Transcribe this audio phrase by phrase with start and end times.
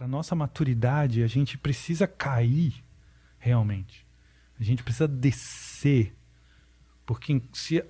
[0.00, 2.72] para nossa maturidade, a gente precisa cair
[3.38, 4.06] realmente.
[4.58, 6.16] A gente precisa descer.
[7.04, 7.84] Porque se,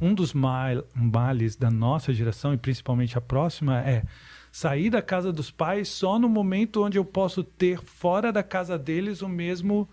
[0.00, 4.04] um dos males da nossa geração, e principalmente a próxima, é
[4.50, 8.78] sair da casa dos pais só no momento onde eu posso ter fora da casa
[8.78, 9.86] deles o mesmo,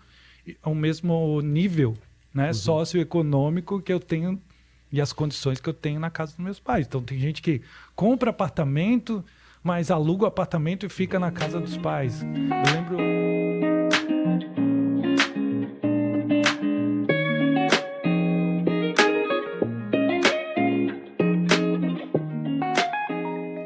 [0.64, 1.92] o mesmo nível
[2.32, 2.54] né, uhum.
[2.54, 4.40] socioeconômico que eu tenho
[4.90, 6.86] e as condições que eu tenho na casa dos meus pais.
[6.86, 7.60] Então tem gente que
[7.94, 9.22] compra apartamento,
[9.66, 12.22] mas aluga o apartamento e fica na casa dos pais.
[12.22, 12.28] Eu
[12.72, 12.96] lembro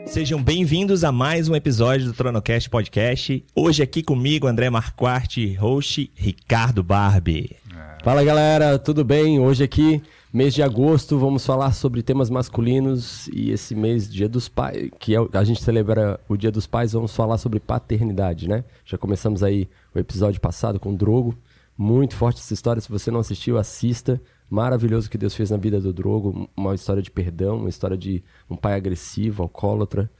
[0.06, 3.44] Sejam bem-vindos a mais um episódio do Tronocast Podcast.
[3.54, 7.56] Hoje aqui comigo, André Marquardt, host Ricardo Barbie.
[7.70, 8.02] É.
[8.02, 9.38] Fala galera, tudo bem?
[9.38, 14.48] Hoje aqui, mês de agosto, vamos falar sobre temas masculinos e esse mês, Dia dos
[14.48, 18.64] Pais, que é, a gente celebra o Dia dos Pais, vamos falar sobre paternidade, né?
[18.84, 21.36] Já começamos aí o episódio passado com o Drogo,
[21.76, 25.80] muito forte essa história, se você não assistiu, assista maravilhoso que Deus fez na vida
[25.80, 30.10] do Drogo, uma história de perdão, uma história de um pai agressivo, alcoólatra,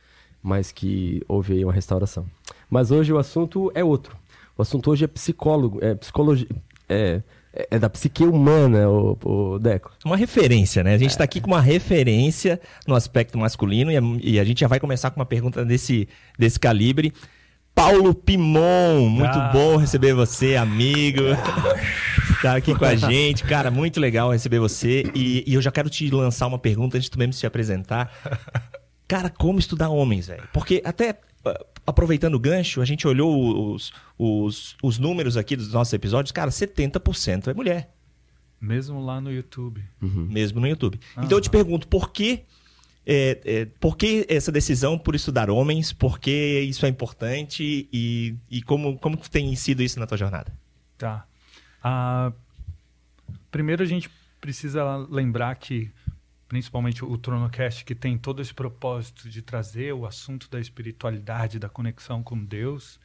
[0.42, 2.26] mas que houve aí uma restauração.
[2.68, 4.16] Mas hoje o assunto é outro.
[4.56, 6.48] O assunto hoje é psicólogo, é psicologia,
[6.88, 7.22] é,
[7.52, 9.92] é da psique humana, o, o Deco.
[10.04, 10.94] Uma referência, né?
[10.94, 11.26] A gente está é.
[11.26, 15.10] aqui com uma referência no aspecto masculino e a, e a, gente já vai começar
[15.10, 17.12] com uma pergunta desse, desse calibre.
[17.74, 19.50] Paulo Pimon, muito ah.
[19.52, 21.22] bom receber você, amigo.
[22.40, 25.04] Tá aqui com a gente, cara, muito legal receber você.
[25.14, 28.10] E, e, eu já quero te lançar uma pergunta antes de tu mesmo se apresentar.
[29.06, 30.48] Cara, como estudar homens, velho?
[30.50, 31.18] Porque até
[31.86, 36.50] aproveitando o gancho, a gente olhou os, os, os números aqui dos nossos episódios, cara,
[36.50, 37.94] 70% é mulher.
[38.60, 39.82] Mesmo lá no YouTube.
[40.02, 40.26] Uhum.
[40.30, 41.00] Mesmo no YouTube.
[41.16, 42.44] Ah, então eu te pergunto, por que
[43.06, 45.92] é, é, por que essa decisão por estudar homens?
[45.92, 47.88] Por que isso é importante?
[47.92, 50.52] E, e como, como tem sido isso na tua jornada?
[50.98, 51.26] Tá.
[51.82, 52.32] Ah,
[53.50, 55.90] primeiro a gente precisa lembrar que,
[56.50, 61.68] principalmente o Tronocast, que tem todo esse propósito de trazer o assunto da espiritualidade, da
[61.68, 62.98] conexão com Deus,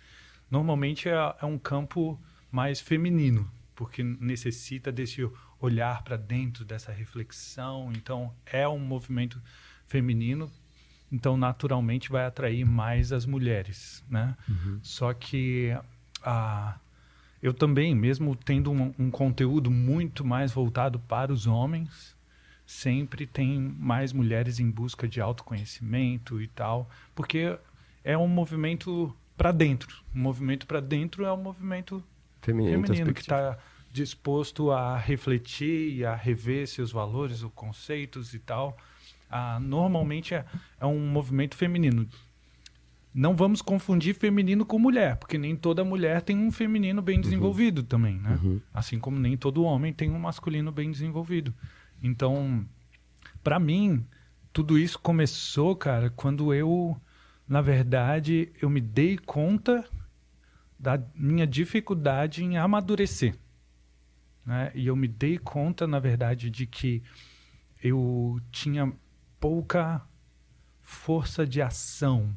[0.50, 2.20] normalmente é, é um campo
[2.52, 5.30] mais feminino, porque necessita desse
[5.60, 7.92] olhar para dentro, dessa reflexão.
[7.96, 9.40] Então, é um movimento
[9.86, 10.52] feminino,
[11.12, 14.36] então naturalmente vai atrair mais as mulheres, né?
[14.50, 14.80] Uhum.
[14.82, 15.70] Só que
[16.24, 16.80] a
[17.44, 22.15] eu também, mesmo tendo um, um, conteúdo muito mais voltado para os homens,
[22.66, 27.58] sempre tem mais mulheres em busca de autoconhecimento e tal, porque
[28.04, 30.04] é um movimento para dentro.
[30.14, 32.04] O movimento para dentro é um movimento
[32.42, 33.58] feminino, feminino que está
[33.92, 38.78] disposto a refletir e a rever seus valores, os conceitos e tal.
[39.30, 40.46] Ah, normalmente é,
[40.80, 42.08] é um movimento feminino
[43.16, 47.22] não vamos confundir feminino com mulher, porque nem toda mulher tem um feminino bem uhum.
[47.22, 47.86] desenvolvido uhum.
[47.86, 48.38] também, né?
[48.44, 48.60] Uhum.
[48.74, 51.54] Assim como nem todo homem tem um masculino bem desenvolvido.
[52.02, 52.66] Então,
[53.44, 54.06] para mim,
[54.52, 57.00] tudo isso começou, cara, quando eu,
[57.48, 59.84] na verdade, eu me dei conta
[60.78, 63.36] da minha dificuldade em amadurecer.
[64.46, 64.72] Né?
[64.76, 67.02] E eu me dei conta, na verdade, de que
[67.84, 68.92] eu tinha
[69.40, 70.02] pouca
[70.82, 72.36] força de ação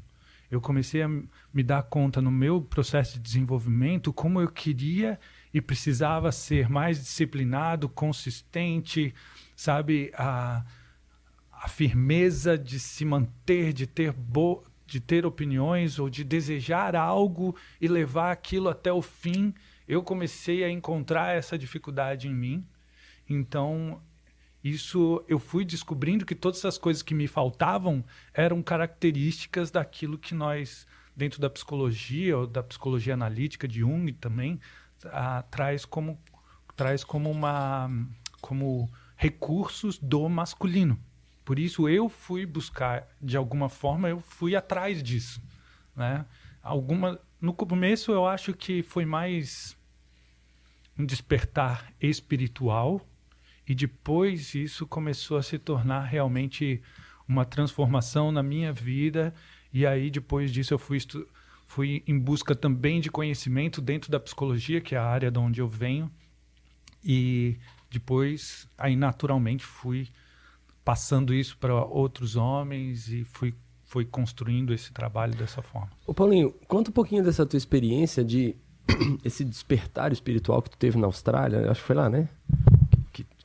[0.50, 5.20] eu comecei a me dar conta no meu processo de desenvolvimento como eu queria
[5.52, 9.14] e precisava ser mais disciplinado, consistente,
[9.58, 10.64] sabe, a,
[11.50, 17.54] a firmeza de se manter, de ter bo de ter opiniões ou de desejar algo
[17.78, 19.52] e levar aquilo até o fim.
[19.86, 22.66] Eu comecei a encontrar essa dificuldade em mim.
[23.28, 24.00] Então,
[24.64, 28.02] isso eu fui descobrindo que todas essas coisas que me faltavam
[28.32, 34.58] eram características daquilo que nós dentro da psicologia ou da psicologia analítica de Jung também
[35.04, 36.18] a, traz como
[36.74, 37.90] traz como uma
[38.40, 38.88] como
[39.18, 40.98] recursos do masculino.
[41.44, 45.42] Por isso eu fui buscar de alguma forma eu fui atrás disso,
[45.94, 46.24] né?
[46.62, 49.76] Alguma no começo eu acho que foi mais
[50.96, 53.06] um despertar espiritual
[53.66, 56.80] e depois isso começou a se tornar realmente
[57.28, 59.34] uma transformação na minha vida.
[59.70, 60.98] E aí, depois disso, eu fui,
[61.66, 65.60] fui em busca também de conhecimento dentro da psicologia, que é a área de onde
[65.60, 66.10] eu venho.
[67.04, 67.58] E
[67.90, 70.08] depois, aí naturalmente, fui
[70.84, 73.54] passando isso para outros homens e fui,
[73.84, 75.90] fui construindo esse trabalho dessa forma.
[76.06, 78.56] Ô Paulinho, conta um pouquinho dessa tua experiência de
[79.24, 81.70] esse despertar espiritual que tu teve na Austrália.
[81.70, 82.28] Acho que foi lá, né?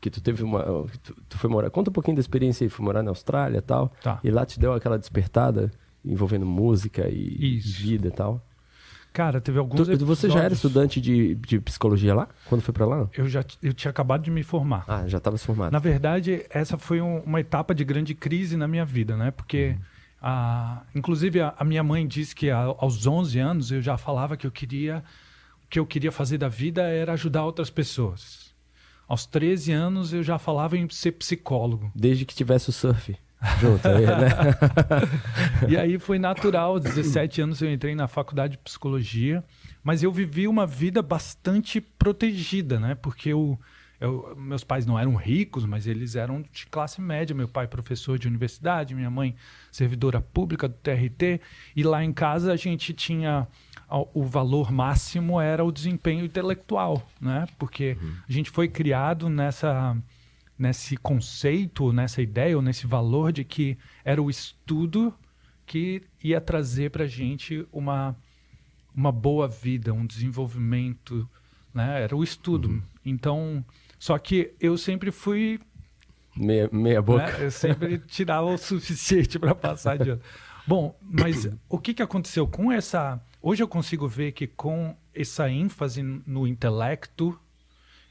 [0.03, 0.85] que tu teve uma.
[1.01, 1.69] Tu, tu, foi morar.
[1.69, 3.89] Conta um pouquinho da experiência aí, foi morar na Austrália tal.
[4.01, 4.19] Tá.
[4.21, 5.71] E lá te deu aquela despertada
[6.03, 7.81] envolvendo música e Isso.
[7.81, 8.45] vida e tal.
[9.13, 12.27] Cara, teve alguns Tu- você já era estudante de, de psicologia lá?
[12.49, 13.07] Quando foi pra lá?
[13.15, 14.83] Eu já eu tinha acabado de me formar.
[14.87, 15.71] Ah, já estava formado.
[15.71, 19.29] Na verdade, essa foi um- uma etapa de grande crise na minha vida, né?
[19.29, 19.77] Porque,
[20.19, 24.35] a, inclusive, a, a minha mãe disse que a- aos 11 anos eu já falava
[24.35, 25.03] que eu queria,
[25.63, 28.51] o que eu queria fazer da vida era ajudar outras pessoas.
[29.07, 31.91] Aos 13 anos eu já falava em ser psicólogo.
[31.93, 33.15] Desde que tivesse o surf
[33.59, 34.29] junto aí, né?
[35.67, 39.43] E aí foi natural, aos 17 anos eu entrei na faculdade de psicologia,
[39.83, 42.95] mas eu vivi uma vida bastante protegida, né?
[42.95, 43.59] Porque eu,
[43.99, 47.35] eu- meus pais não eram ricos, mas eles eram de classe média.
[47.35, 49.35] Meu pai professor de universidade, minha mãe
[49.71, 51.39] servidora pública do TRT,
[51.75, 53.47] e lá em casa a gente tinha
[54.13, 57.45] o valor máximo era o desempenho intelectual, né?
[57.59, 57.95] Porque
[58.27, 59.95] a gente foi criado nessa
[60.57, 65.13] nesse conceito, nessa ideia ou nesse valor de que era o estudo
[65.65, 68.15] que ia trazer para a gente uma,
[68.93, 71.27] uma boa vida, um desenvolvimento,
[71.73, 72.01] né?
[72.03, 72.83] Era o estudo.
[73.05, 73.63] Então,
[73.97, 75.59] só que eu sempre fui,
[76.35, 77.31] Meia, meia boca.
[77.37, 77.45] né?
[77.45, 80.21] eu sempre tirava o suficiente para passar de ano.
[80.65, 83.21] Bom, mas o que, que aconteceu com essa?
[83.41, 87.37] Hoje eu consigo ver que com essa ênfase no intelecto,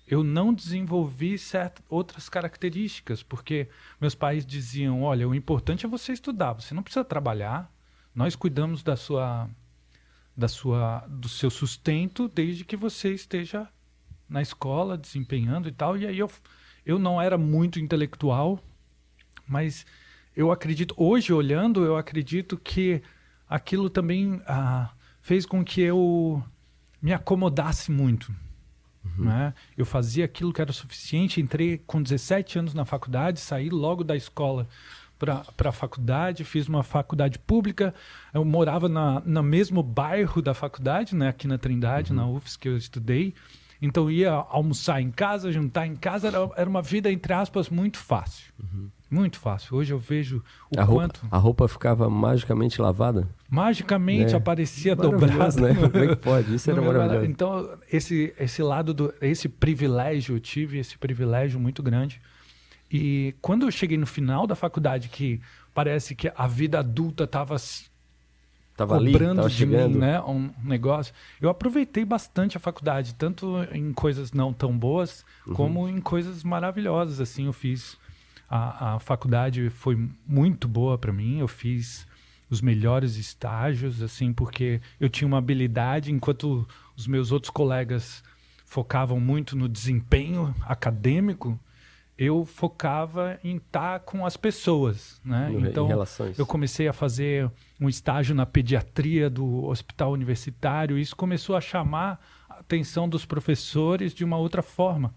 [0.06, 3.68] eu não desenvolvi certas outras características, porque
[4.00, 7.72] meus pais diziam: olha, o importante é você estudar, você não precisa trabalhar,
[8.14, 9.48] nós cuidamos da sua,
[10.36, 13.68] da sua, do seu sustento desde que você esteja
[14.28, 15.96] na escola desempenhando e tal.
[15.96, 16.30] E aí eu,
[16.84, 18.58] eu não era muito intelectual,
[19.46, 19.86] mas
[20.36, 23.02] eu acredito, hoje olhando, eu acredito que
[23.48, 24.90] aquilo também ah,
[25.20, 26.42] fez com que eu
[27.00, 28.34] me acomodasse muito.
[29.18, 29.52] Né?
[29.76, 34.16] Eu fazia aquilo que era suficiente, entrei com 17 anos na faculdade, saí logo da
[34.16, 34.68] escola
[35.18, 37.94] para a faculdade, fiz uma faculdade pública,
[38.34, 41.28] eu morava na, no mesmo bairro da faculdade, né?
[41.28, 43.34] aqui na Trindade, na UFS que eu estudei,
[43.80, 47.98] então ia almoçar em casa, jantar em casa, era, era uma vida, entre aspas, muito
[47.98, 48.52] fácil.
[49.12, 49.76] Muito fácil.
[49.76, 50.42] Hoje eu vejo
[50.74, 53.28] o A roupa, quanto a roupa ficava magicamente lavada?
[53.50, 54.36] magicamente É.
[54.36, 55.60] aparecia dobrada.
[55.60, 55.74] né?
[55.74, 56.54] Como é que pode?
[56.54, 57.26] Isso era maravilhoso.
[57.26, 59.12] Então, esse, esse lado do.
[59.20, 62.20] Esse privilégio, eu tive esse privilégio muito grande.
[62.90, 65.40] E quando eu cheguei no final da faculdade, que
[65.74, 67.56] parece que a vida adulta estava
[68.74, 69.92] Tava ali, cobrando tava de chegando.
[69.94, 71.12] mim, né, um negócio.
[71.40, 75.54] Eu aproveitei bastante a faculdade, tanto em coisas não tão boas, Uhum.
[75.54, 77.20] como em coisas maravilhosas.
[77.20, 77.98] Assim, eu fiz
[78.54, 79.96] a, a faculdade foi
[80.26, 81.38] muito boa para mim.
[81.38, 82.06] Eu fiz
[82.50, 88.22] os melhores estágios, assim, porque eu tinha uma habilidade, enquanto os meus outros colegas
[88.66, 91.58] focavam muito no desempenho acadêmico,
[92.18, 95.48] eu focava em estar com as pessoas, né?
[95.48, 95.86] No- então
[96.38, 97.50] eu comecei a fazer
[97.80, 103.24] um estágio na pediatria do hospital universitário e isso começou a chamar a atenção dos
[103.24, 105.14] professores de uma outra forma,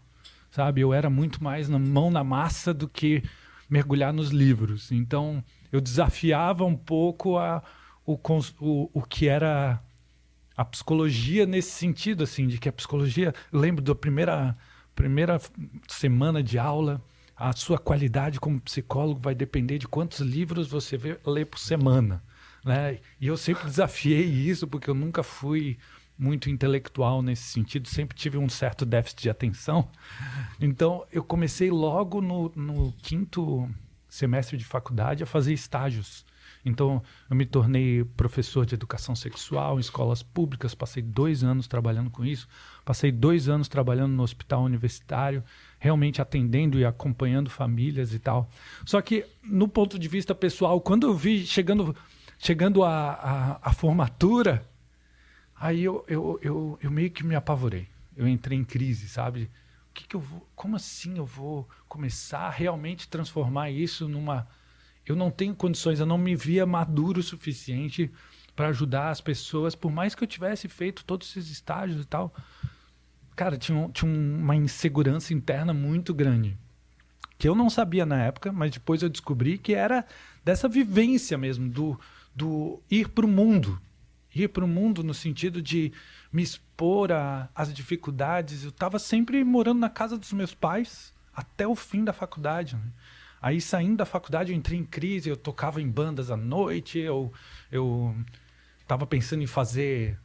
[0.56, 0.80] sabe?
[0.80, 3.22] Eu era muito mais na mão na massa do que
[3.70, 4.90] mergulhar nos livros.
[4.90, 7.62] Então, eu desafiava um pouco a,
[8.06, 8.18] o,
[8.62, 9.82] o, o que era
[10.56, 14.58] a psicologia nesse sentido, assim, de que a psicologia, lembro da primeira,
[14.96, 15.42] primeira
[15.90, 17.04] semana de aula,
[17.36, 22.24] a sua qualidade como psicólogo vai depender de quantos livros você vê, lê por semana,
[22.64, 23.00] né?
[23.20, 25.78] E eu sempre desafiei isso, porque eu nunca fui
[26.18, 29.90] muito intelectual nesse sentido, sempre tive um certo déficit de atenção.
[30.60, 33.70] Então, eu comecei logo no, no quinto
[34.08, 36.26] semestre de faculdade a fazer estágios.
[36.64, 42.10] Então, eu me tornei professor de educação sexual em escolas públicas, passei dois anos trabalhando
[42.10, 42.48] com isso,
[42.84, 45.44] passei dois anos trabalhando no hospital universitário,
[45.78, 48.50] realmente atendendo e acompanhando famílias e tal.
[48.84, 51.96] Só que, no ponto de vista pessoal, quando eu vi chegando,
[52.40, 54.68] chegando a, a, a formatura,
[55.66, 57.88] aí eu, eu, eu, eu meio que me apavorei.
[58.16, 59.50] Eu entrei em crise, sabe?
[59.90, 64.48] O que, que eu vou, como assim eu vou começar a realmente transformar isso numa
[65.06, 68.12] eu não tenho condições, eu não me via maduro o suficiente
[68.56, 72.34] para ajudar as pessoas, por mais que eu tivesse feito todos esses estágios e tal.
[73.36, 76.58] Cara, tinha, tinha um- uma insegurança interna muito grande.
[77.38, 80.06] Que eu não sabia na época, mas depois eu descobri que era
[80.44, 82.00] dessa vivência mesmo, do,
[82.34, 83.80] do ir para o mundo.
[84.36, 85.92] Ir para o mundo no sentido de
[86.32, 87.10] me expor
[87.56, 88.64] às dificuldades.
[88.64, 92.76] Eu estava sempre morando na casa dos meus pais até o fim da faculdade.
[92.76, 92.92] né?
[93.42, 97.32] Aí saindo da faculdade eu entrei em crise, eu tocava em bandas à noite, eu
[97.72, 98.16] eu
[98.82, 100.20] estava pensando em fazer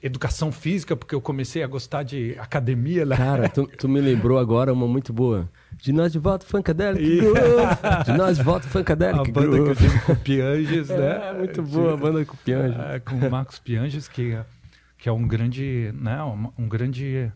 [0.00, 3.16] educação física porque eu comecei a gostar de academia lá.
[3.16, 5.48] Cara, tu, tu me lembrou agora uma muito boa.
[5.76, 8.04] De nós de volta, Funkadelic Groove.
[8.04, 9.76] De nós de volta, a Funkadelic banda que eu Groove.
[9.76, 11.30] tive com o Pianges, né?
[11.30, 12.80] É, muito boa a banda com o Pianjo.
[12.80, 14.38] É, com o Marcos Pianges, que,
[14.96, 17.32] que é um grande, né, um, um grande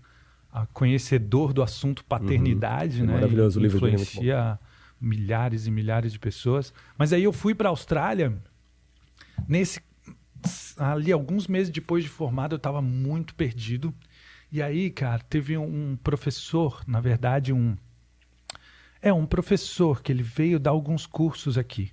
[0.55, 3.05] uh, conhecedor do assunto paternidade, uhum.
[3.05, 3.15] é né?
[3.15, 4.59] Maravilhoso e, o livro dele, influencia
[5.01, 6.73] milhares e milhares de pessoas.
[6.97, 8.33] Mas aí eu fui para a Austrália
[9.49, 9.81] nesse
[10.77, 13.95] ali alguns meses depois de formado eu estava muito perdido.
[14.51, 17.77] E aí, cara, teve um professor, na verdade, um
[19.01, 21.91] é um professor que ele veio dar alguns cursos aqui.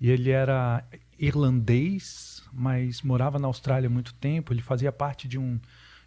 [0.00, 0.84] E ele era
[1.16, 4.52] irlandês, mas morava na Austrália há muito tempo.
[4.52, 5.60] Ele fazia parte de um,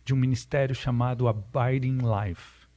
[0.04, 2.68] de um ministério chamado Abiding Life,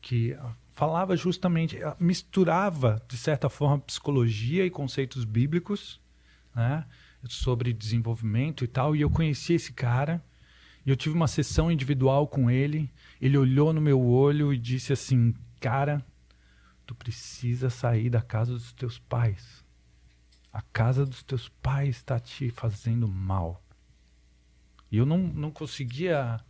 [0.00, 0.34] que
[0.72, 6.00] falava justamente, misturava, de certa forma, psicologia e conceitos bíblicos,
[6.54, 6.86] né?
[7.28, 8.94] Sobre desenvolvimento e tal.
[8.94, 10.24] E eu conheci esse cara.
[10.84, 12.90] E eu tive uma sessão individual com ele.
[13.20, 16.04] Ele olhou no meu olho e disse assim: Cara,
[16.86, 19.64] tu precisa sair da casa dos teus pais.
[20.52, 23.62] A casa dos teus pais está te fazendo mal.
[24.90, 26.40] E eu não, não conseguia.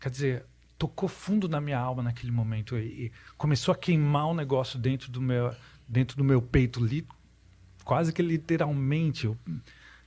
[0.00, 0.46] Quer dizer,
[0.78, 2.78] tocou fundo na minha alma naquele momento.
[2.78, 5.54] E começou a queimar um negócio dentro do meu,
[5.86, 7.06] dentro do meu peito, li,
[7.84, 9.26] quase que literalmente.
[9.26, 9.36] Eu,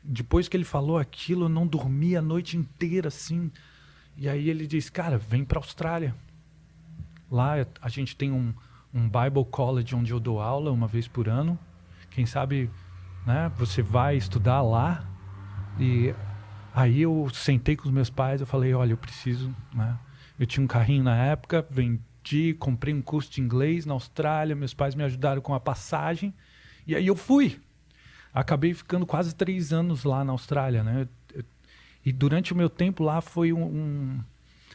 [0.03, 3.51] depois que ele falou aquilo, eu não dormi a noite inteira assim.
[4.17, 6.15] E aí ele disse: Cara, vem para a Austrália.
[7.29, 8.53] Lá a gente tem um,
[8.93, 11.57] um Bible College onde eu dou aula uma vez por ano.
[12.09, 12.69] Quem sabe
[13.25, 15.07] né, você vai estudar lá.
[15.79, 16.13] E
[16.73, 18.41] aí eu sentei com os meus pais.
[18.41, 19.55] Eu falei: Olha, eu preciso.
[19.73, 19.97] Né?
[20.39, 24.55] Eu tinha um carrinho na época, vendi, comprei um curso de inglês na Austrália.
[24.55, 26.33] Meus pais me ajudaram com a passagem.
[26.87, 27.61] E aí eu fui
[28.33, 31.07] acabei ficando quase três anos lá na Austrália, né?
[32.03, 34.23] E durante o meu tempo lá foi um, um,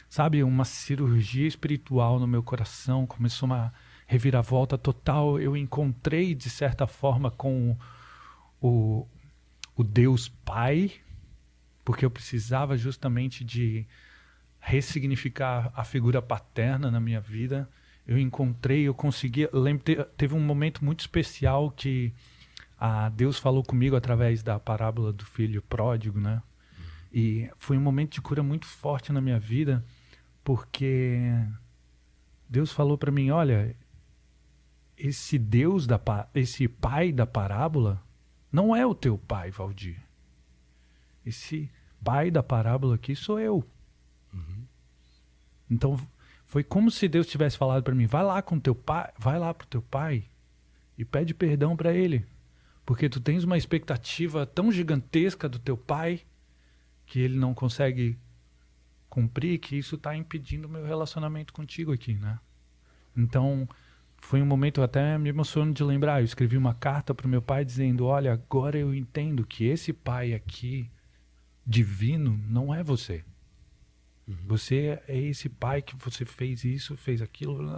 [0.09, 3.05] sabe, uma cirurgia espiritual no meu coração.
[3.05, 3.73] Começou uma
[4.05, 5.39] reviravolta total.
[5.39, 7.77] Eu encontrei, de certa forma, com
[8.61, 9.05] o,
[9.75, 10.91] o Deus Pai,
[11.83, 13.85] porque eu precisava justamente de
[14.59, 17.69] ressignificar a figura paterna na minha vida.
[18.05, 19.49] Eu encontrei, eu consegui.
[19.51, 19.83] Lembro,
[20.15, 22.13] teve um momento muito especial que
[22.79, 26.43] a Deus falou comigo através da parábola do filho pródigo, né?
[27.11, 29.83] E foi um momento de cura muito forte na minha vida,
[30.43, 31.19] porque
[32.47, 33.75] Deus falou para mim, olha,
[34.95, 35.99] esse Deus da
[36.35, 38.01] esse pai da parábola
[38.51, 39.99] não é o teu pai, Valdir.
[41.25, 41.71] Esse
[42.03, 43.63] pai da parábola aqui sou eu.
[44.31, 44.65] Uhum.
[45.69, 45.99] Então
[46.45, 49.51] foi como se Deus tivesse falado para mim, vai lá com teu pai, vai lá
[49.53, 50.25] pro teu pai
[50.95, 52.25] e pede perdão para ele
[52.87, 56.21] porque tu tens uma expectativa tão gigantesca do teu pai
[57.05, 58.17] que ele não consegue
[59.09, 62.39] cumprir, que isso está impedindo o meu relacionamento contigo aqui, né?
[63.13, 63.67] Então,
[64.15, 66.21] foi um momento até me emociono de lembrar.
[66.21, 69.91] Eu escrevi uma carta para o meu pai dizendo: Olha, agora eu entendo que esse
[69.91, 70.89] pai aqui,
[71.65, 73.21] divino, não é você.
[74.25, 74.37] Uhum.
[74.45, 77.69] Você é esse pai que você fez isso, fez aquilo.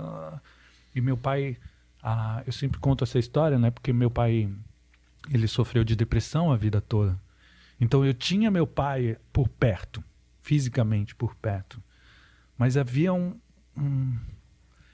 [0.94, 1.58] E meu pai,
[2.04, 3.72] ah, eu sempre conto essa história, né?
[3.72, 4.48] Porque meu pai
[5.32, 7.20] ele sofreu de depressão a vida toda.
[7.80, 10.04] Então eu tinha meu pai por perto,
[10.42, 11.82] fisicamente por perto.
[12.58, 13.40] Mas havia um.
[13.76, 14.18] um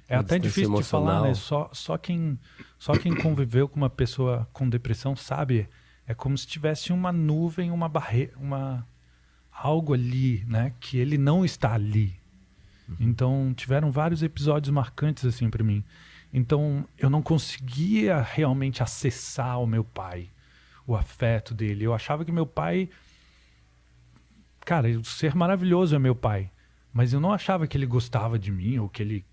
[0.07, 0.81] é até difícil emocional.
[0.81, 1.33] de falar, né?
[1.33, 2.39] Só, só, quem,
[2.77, 5.67] só quem conviveu com uma pessoa com depressão sabe.
[6.07, 8.87] É como se tivesse uma nuvem, uma barreira, uma
[9.51, 10.73] algo ali, né?
[10.79, 12.15] Que ele não está ali.
[12.87, 12.95] Uhum.
[12.99, 15.83] Então tiveram vários episódios marcantes assim para mim.
[16.37, 20.29] Então eu não conseguia realmente acessar o meu pai,
[20.85, 21.85] o afeto dele.
[21.85, 22.89] Eu achava que meu pai.
[24.65, 26.51] Cara, o ser maravilhoso é meu pai.
[26.91, 29.25] Mas eu não achava que ele gostava de mim ou que ele,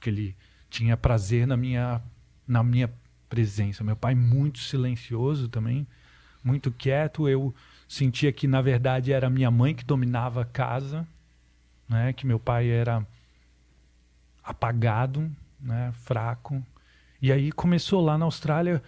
[0.00, 0.36] que ele
[0.68, 2.02] tinha prazer na minha,
[2.44, 2.92] na minha
[3.28, 3.84] presença.
[3.84, 5.86] Meu pai muito silencioso também,
[6.42, 7.28] muito quieto.
[7.28, 7.54] Eu
[7.88, 11.06] sentia que na verdade era minha mãe que dominava a casa,
[11.88, 12.12] né?
[12.12, 13.06] Que meu pai era
[14.42, 16.64] apagado, né, fraco.
[17.20, 18.82] E aí começou lá na Austrália,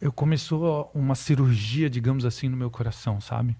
[0.00, 3.56] eu começou uma cirurgia, digamos assim, no meu coração, sabe?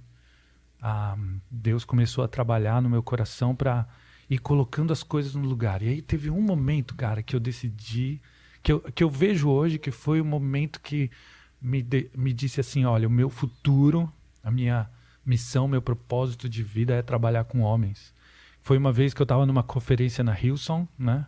[0.80, 1.16] Ah,
[1.50, 3.86] Deus começou a trabalhar no meu coração para
[4.28, 5.82] ir colocando as coisas no lugar.
[5.82, 8.20] E aí teve um momento, cara, que eu decidi,
[8.62, 11.10] que eu, que eu vejo hoje que foi o momento que
[11.60, 14.12] me, de, me disse assim: olha, o meu futuro,
[14.42, 14.88] a minha
[15.24, 18.14] missão, meu propósito de vida é trabalhar com homens.
[18.62, 21.26] Foi uma vez que eu estava numa conferência na Hillsong, né?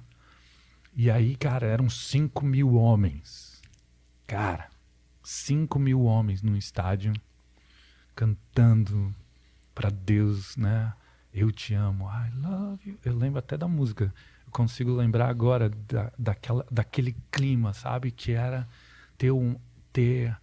[1.00, 3.62] E aí, cara, eram 5 mil homens.
[4.26, 4.68] Cara,
[5.22, 7.12] 5 mil homens num estádio
[8.16, 9.14] cantando
[9.72, 10.92] para Deus, né?
[11.32, 12.98] Eu te amo, I love you.
[13.04, 14.12] Eu lembro até da música.
[14.44, 18.10] Eu consigo lembrar agora da, daquela, daquele clima, sabe?
[18.10, 18.68] Que era
[19.16, 19.54] ter, um,
[19.92, 20.36] ter,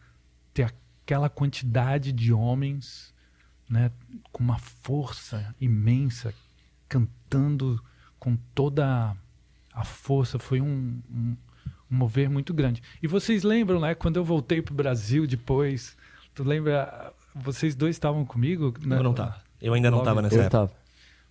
[0.54, 3.14] ter aquela quantidade de homens
[3.70, 3.92] né,
[4.32, 6.34] com uma força imensa,
[6.88, 7.84] cantando
[8.18, 9.18] com toda
[9.76, 10.40] a força.
[10.40, 11.36] Foi um, um,
[11.92, 12.82] um mover muito grande.
[13.04, 15.96] E vocês lembram, né, quando eu voltei para o Brasil depois,
[16.34, 18.74] tu lembra, vocês dois estavam comigo?
[18.86, 18.98] Né?
[18.98, 19.36] Eu não estava.
[19.62, 20.50] Eu ainda não estava nessa Eu época.
[20.58, 20.72] tava.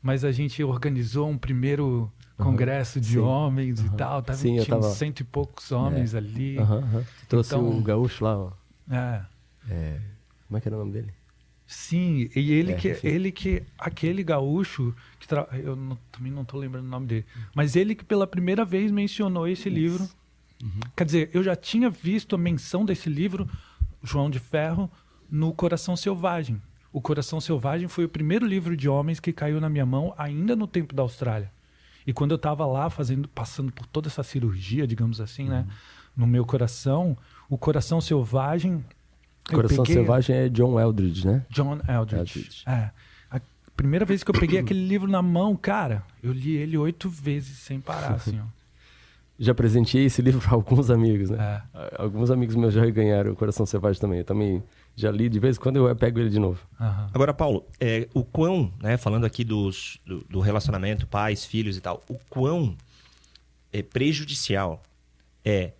[0.02, 3.18] Mas a gente organizou um primeiro congresso de sim.
[3.18, 4.20] homens e tal.
[4.22, 6.58] Tava, Sim, eu tinha tava- cento e poucos homens ali.
[6.58, 7.04] Aham, aham.
[7.20, 8.50] Tu trouxe Então- o gaúcho lá, ó.
[8.90, 9.22] É.
[9.70, 10.00] É,
[10.46, 11.12] Como é que era o nome dele?
[11.66, 13.09] Sim, e ele É, que enfim.
[13.09, 17.25] ele que aquele gaúcho que tra- eu não- também não tô lembrando o nome dele,
[17.54, 20.06] mas ele que pela primeira vez mencionou esse livro.
[20.62, 20.80] Uhum.
[20.94, 23.49] Quer dizer, eu já tinha visto a menção desse livro,
[24.02, 24.90] João de Ferro,
[25.30, 26.61] no Coração Selvagem.
[26.92, 30.54] O Coração Selvagem foi o primeiro livro de homens que caiu na minha mão ainda
[30.54, 31.50] no tempo da Austrália.
[32.06, 35.75] E quando eu estava lá fazendo, passando por toda essa cirurgia, digamos assim, né, Uhum.
[36.18, 37.16] no meu coração,
[37.49, 38.85] o Coração Selvagem
[39.50, 41.44] Coração peguei- Selvagem é John Eldridge, né?
[41.50, 42.38] John Eldridge.
[42.38, 42.62] Eldridge.
[42.66, 42.90] É.
[43.30, 43.40] A
[43.76, 47.58] primeira vez que eu peguei aquele livro na mão, cara, eu li ele oito vezes
[47.58, 48.44] sem parar, assim, ó.
[49.36, 51.60] Já presenteei esse livro para alguns amigos, né?
[51.74, 51.94] É.
[52.00, 54.20] Alguns amigos meus já ganharam o Coração Selvagem também.
[54.20, 54.62] Eu também
[54.94, 56.64] já li de vez em quando eu pego ele de novo.
[56.80, 57.10] Aham.
[57.12, 61.80] Agora, Paulo, é, o quão, né, falando aqui dos, do, do relacionamento, pais, filhos e
[61.80, 62.76] tal, o quão
[63.72, 64.80] é prejudicial
[65.44, 65.72] é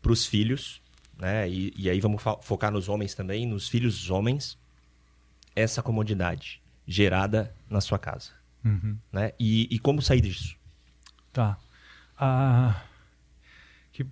[0.00, 0.80] para os filhos,
[1.22, 4.58] né, e, e aí vamos fo- focar nos homens também, nos filhos homens,
[5.54, 8.32] essa comodidade gerada na sua casa,
[8.64, 8.98] Uhum.
[9.12, 10.56] né, e, e como sair disso?
[11.32, 11.58] Tá.
[12.18, 12.82] Ah,
[13.92, 14.06] que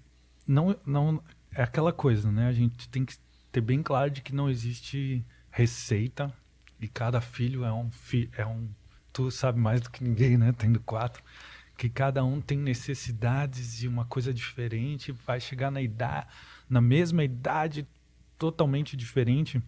[0.46, 1.22] não, não
[1.54, 2.46] é aquela coisa, né?
[2.48, 3.16] A gente tem que
[3.52, 6.32] ter bem claro de que não existe receita
[6.80, 8.68] e cada filho é um filho, é um.
[9.12, 10.52] Tu sabe mais do que ninguém, né?
[10.56, 11.22] Tendo quatro,
[11.76, 16.26] que cada um tem necessidades e uma coisa diferente, vai chegar na idade,
[16.70, 17.86] na mesma idade
[18.38, 19.60] totalmente diferente,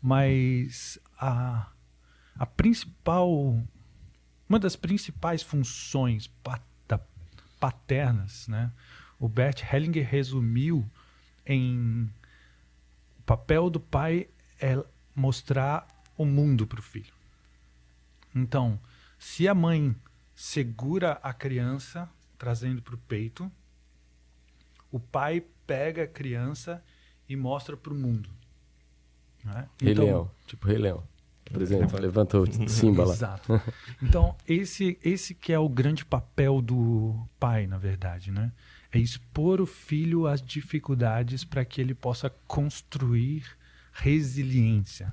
[0.00, 1.72] mas a
[2.38, 3.60] a principal
[4.48, 7.00] uma das principais funções pa- da-
[7.58, 8.70] paternas, né?
[9.18, 10.88] O Bert Hellinger resumiu
[11.44, 12.08] em
[13.18, 14.28] o papel do pai
[14.60, 14.82] é
[15.14, 17.12] mostrar o mundo para o filho.
[18.34, 18.80] Então,
[19.18, 19.96] se a mãe
[20.34, 23.50] segura a criança trazendo para o peito,
[24.92, 26.82] o pai pega a criança
[27.28, 28.28] e mostra para o mundo.
[29.44, 29.68] né?
[29.80, 30.30] Rei Então- Leão.
[30.46, 31.04] Tipo Rei Leão.
[31.44, 33.14] Por exemplo, levanta o Simba lá.
[33.14, 33.62] Exato.
[34.02, 38.52] Então, esse, esse que é o grande papel do pai, na verdade, né?
[38.92, 43.44] É expor o filho às dificuldades para que ele possa construir
[43.92, 45.12] resiliência.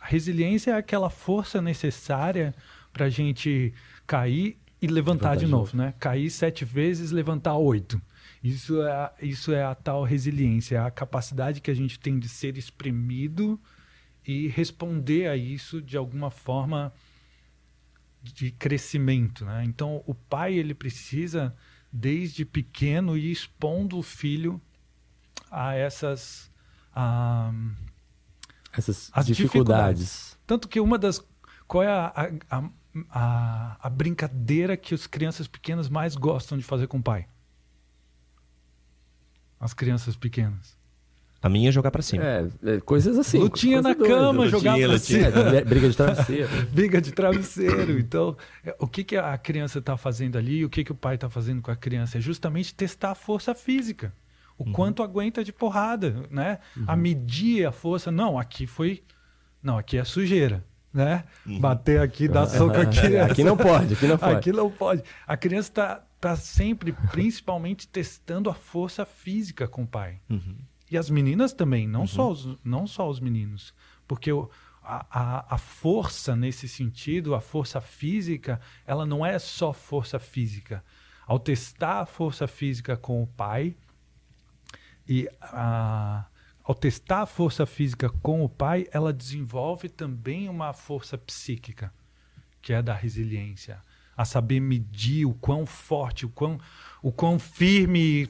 [0.00, 2.54] A resiliência é aquela força necessária
[2.92, 3.72] para a gente
[4.06, 5.94] cair e levantar, Levantar de de novo, né?
[5.98, 8.00] Cair sete vezes, levantar oito.
[8.42, 12.18] Isso é, a- isso é a tal resiliência, é a capacidade que a gente tem
[12.18, 13.60] de ser espremido
[14.26, 16.92] e responder a isso de alguma forma
[18.22, 19.64] de crescimento, né?
[19.64, 21.54] Então o pai ele precisa
[21.92, 24.60] desde pequeno ir expondo o filho
[25.50, 26.50] a essas
[26.94, 27.52] a,
[28.72, 30.38] Essas As dificuldades.
[30.46, 31.22] tanto que uma das
[31.66, 32.06] qual é a,
[32.50, 32.70] a, a,
[33.10, 37.26] a, a brincadeira que as crianças pequenas mais gostam de fazer com o pai?
[39.62, 40.76] As crianças pequenas.
[41.40, 42.24] A minha é jogar pra cima.
[42.24, 43.38] É, é, coisas assim.
[43.38, 44.14] Lutinha coisa na doida.
[44.14, 45.30] cama, lutinha, jogar pra lutinha.
[45.30, 45.56] cima.
[45.56, 46.48] É, briga de travesseiro.
[46.72, 47.98] Briga de travesseiro.
[47.98, 50.96] Então, é, o que, que a criança está fazendo ali e o que, que o
[50.96, 52.18] pai está fazendo com a criança?
[52.18, 54.12] É justamente testar a força física.
[54.58, 56.58] O quanto aguenta de porrada, né?
[56.86, 58.10] A medir a força.
[58.10, 59.02] Não, aqui foi...
[59.62, 61.24] Não, aqui é sujeira, né?
[61.60, 63.16] Bater aqui, dar soco aqui.
[63.16, 64.36] Aqui não pode, aqui não pode.
[64.36, 65.02] Aqui não pode.
[65.26, 70.20] A criança está tá sempre, principalmente, testando a força física com o pai.
[70.90, 73.74] E as meninas também, não, só, os, não só os meninos.
[74.06, 74.48] Porque o-
[74.84, 80.84] a, a, a força nesse sentido, a força física, ela não é só força física.
[81.26, 83.74] Ao testar a força física com o pai,
[85.08, 86.26] e a,
[86.62, 91.92] ao testar a força física com o pai, ela desenvolve também uma força psíquica,
[92.60, 93.80] que é da resiliência.
[94.16, 96.60] A saber medir o quão forte, o quão,
[97.02, 98.28] o quão firme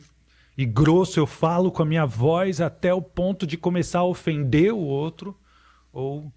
[0.57, 4.73] e grosso eu falo com a minha voz até o ponto de começar a ofender
[4.73, 5.39] o outro,
[5.93, 6.33] ou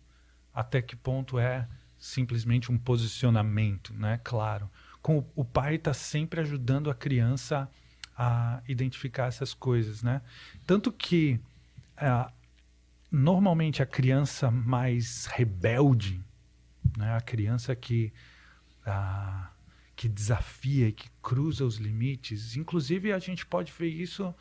[0.53, 4.19] até que ponto é simplesmente um posicionamento, né?
[4.23, 4.69] Claro.
[5.01, 7.69] Com o, o pai está sempre ajudando a criança
[8.17, 10.21] a identificar essas coisas, né?
[10.65, 11.39] Tanto que
[11.97, 12.31] ah,
[13.11, 16.21] normalmente a criança mais rebelde,
[16.97, 17.15] né?
[17.15, 18.13] A criança que
[18.85, 19.51] ah,
[19.95, 22.55] que desafia e que cruza os limites.
[22.55, 24.33] Inclusive, a gente pode ver isso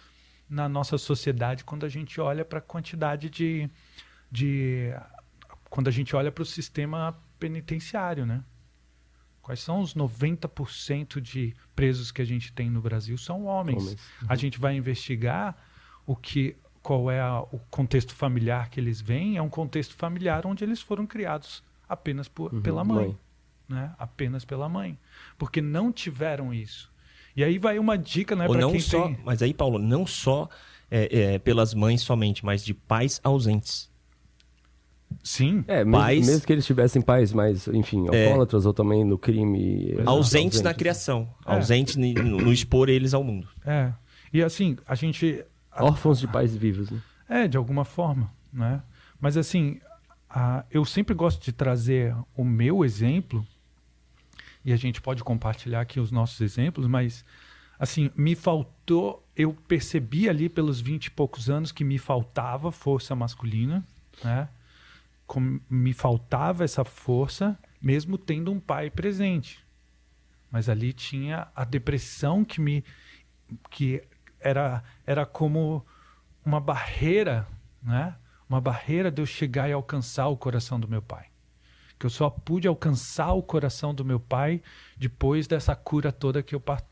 [0.49, 3.71] na nossa sociedade quando a gente olha para a quantidade de,
[4.31, 4.91] de
[5.71, 8.45] quando a gente olha para o sistema penitenciário, né?
[9.41, 13.17] Quais são os 90% de presos que a gente tem no Brasil?
[13.19, 13.83] São homens.
[13.83, 14.01] Homens.
[14.29, 15.57] A gente vai investigar
[16.07, 19.37] o que, qual é a- o contexto familiar que eles vêm.
[19.37, 23.19] É um contexto familiar onde eles foram criados apenas por- Uhum, pela mãe, mãe.
[23.69, 23.93] Né?
[23.99, 24.99] Apenas pela mãe,
[25.39, 26.93] porque não tiveram isso.
[27.37, 29.19] E aí vai uma dica, né, para não quem só, tem.
[29.25, 30.49] mas aí, Paulo, não só
[30.91, 33.91] é, é, pelas mães somente, mas de pais ausentes.
[35.23, 38.27] Sim, É, mesmo, Pais- mesmo que eles tivessem pais mais, enfim, É.
[38.27, 39.95] alcoólatras ou também no crime.
[40.05, 40.77] ausentes na ausentes.
[40.79, 41.53] criação, É.
[41.55, 43.49] ausentes no, no expor eles ao mundo.
[43.65, 43.93] é.
[44.33, 45.45] E assim, a gente
[45.77, 47.01] Órfãos de pais vivos, né?
[47.29, 48.83] É, de alguma forma, né?
[49.21, 49.79] Mas assim,
[50.29, 53.47] a- eu sempre gosto de trazer o meu exemplo
[54.65, 57.25] e a gente pode compartilhar aqui os nossos exemplos, mas
[57.79, 63.15] assim, me faltou, eu percebi ali pelos 20 e poucos anos que me faltava força
[63.15, 63.85] masculina,
[64.23, 64.49] né?
[65.27, 69.65] Com- me faltava essa força, mesmo tendo um pai presente.
[70.51, 72.85] Mas ali tinha a depressão que me
[73.71, 74.03] que
[74.41, 75.85] era era como
[76.45, 77.47] uma barreira,
[77.83, 78.15] né?
[78.49, 81.27] Uma barreira de eu chegar e alcançar o coração do meu pai.
[81.99, 84.63] Que eu só pude alcançar o coração do meu pai
[84.97, 86.83] depois dessa cura toda que eu pa-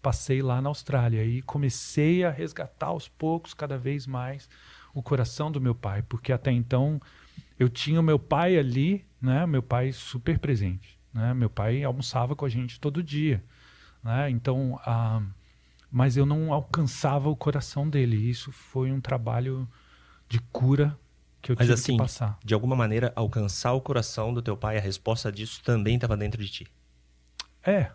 [0.00, 4.48] passei lá na Austrália e comecei a resgatar aos poucos, cada vez mais,
[4.92, 7.00] o coração do meu pai, porque até então
[7.58, 9.46] eu tinha o meu pai ali, né?
[9.46, 11.32] Meu pai super presente, né?
[11.32, 13.42] Meu pai almoçava com a gente todo dia,
[14.02, 14.28] né?
[14.28, 15.22] Então, ah,
[15.90, 18.16] mas eu não alcançava o coração dele.
[18.16, 19.68] Isso foi um trabalho
[20.28, 20.98] de cura
[21.42, 22.38] que eu Mas tive assim, que passar.
[22.44, 26.40] de alguma maneira, alcançar o coração do teu pai, a resposta disso também estava dentro
[26.42, 26.66] de ti.
[27.64, 27.90] É.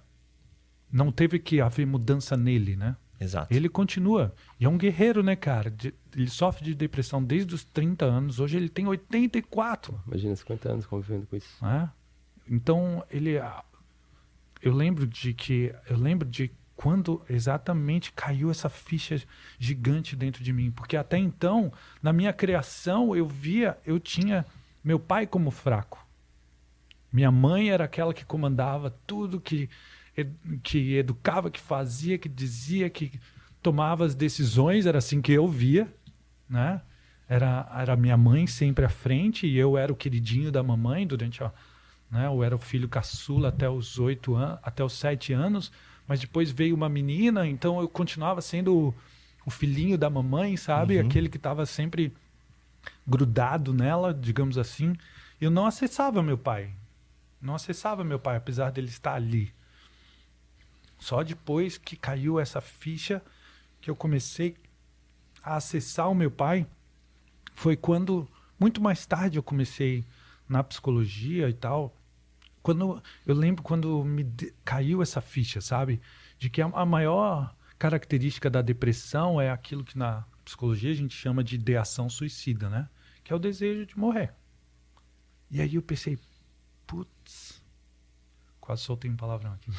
[0.92, 2.96] Não teve que haver mudança nele, né?
[3.20, 3.52] Exato.
[3.54, 4.34] Ele continua.
[4.60, 5.72] E é um guerreiro, né, cara?
[5.72, 8.40] De- ele sofre de depressão desde os 30 anos.
[8.40, 10.00] Hoje ele tem 84.
[10.06, 11.50] Imagina 50 anos convivendo com isso.
[11.64, 11.90] né?
[12.48, 13.64] Então ele, ah,
[14.62, 19.20] eu lembro de que, eu lembro de quando exatamente caiu essa ficha
[19.58, 24.46] gigante dentro de mim, porque até então na minha criação eu via, eu tinha
[24.84, 26.06] meu pai como fraco,
[27.12, 29.68] minha mãe era aquela que comandava tudo, que
[30.64, 33.20] que educava, que fazia, que dizia, que
[33.62, 35.94] tomava as decisões, era assim que eu via,
[36.50, 36.82] né?
[37.28, 41.44] Era era minha mãe sempre à frente e eu era o queridinho da mamãe durante
[41.44, 41.52] a
[42.10, 42.26] né?
[42.28, 45.72] Eu era o filho caçula até os oito anos, até os sete anos,
[46.08, 48.96] mas depois veio uma menina, então eu continuava sendo
[49.46, 50.98] o, filhinho da mamãe, sabe?
[51.00, 52.14] Aquele que estava sempre
[53.06, 54.96] grudado nela, digamos assim.
[55.40, 56.72] Eu não acessava meu pai,
[57.42, 59.54] não acessava meu pai, apesar dele estar ali.
[60.98, 63.22] Só depois que caiu essa ficha
[63.82, 64.56] que eu comecei
[65.44, 66.66] a acessar o meu pai,
[67.54, 68.28] foi quando
[68.60, 70.04] muito mais tarde eu comecei
[70.48, 71.96] na psicologia e tal.
[72.68, 76.02] Quando eu lembro quando me de- caiu essa ficha, sabe,
[76.38, 81.16] de que a, a maior característica da depressão é aquilo que na psicologia a gente
[81.16, 82.90] chama de ideação suicida, né?
[83.24, 84.34] Que é o desejo de morrer.
[85.50, 86.20] E aí eu pensei,
[86.86, 87.64] putz,
[88.60, 89.72] quase soltei um palavrão aqui.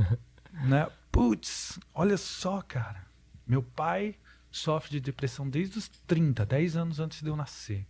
[0.66, 0.90] né?
[1.12, 3.04] Putz, olha só, cara.
[3.46, 4.16] Meu pai
[4.50, 7.86] sofre de depressão desde os 30, 10 anos antes de eu nascer.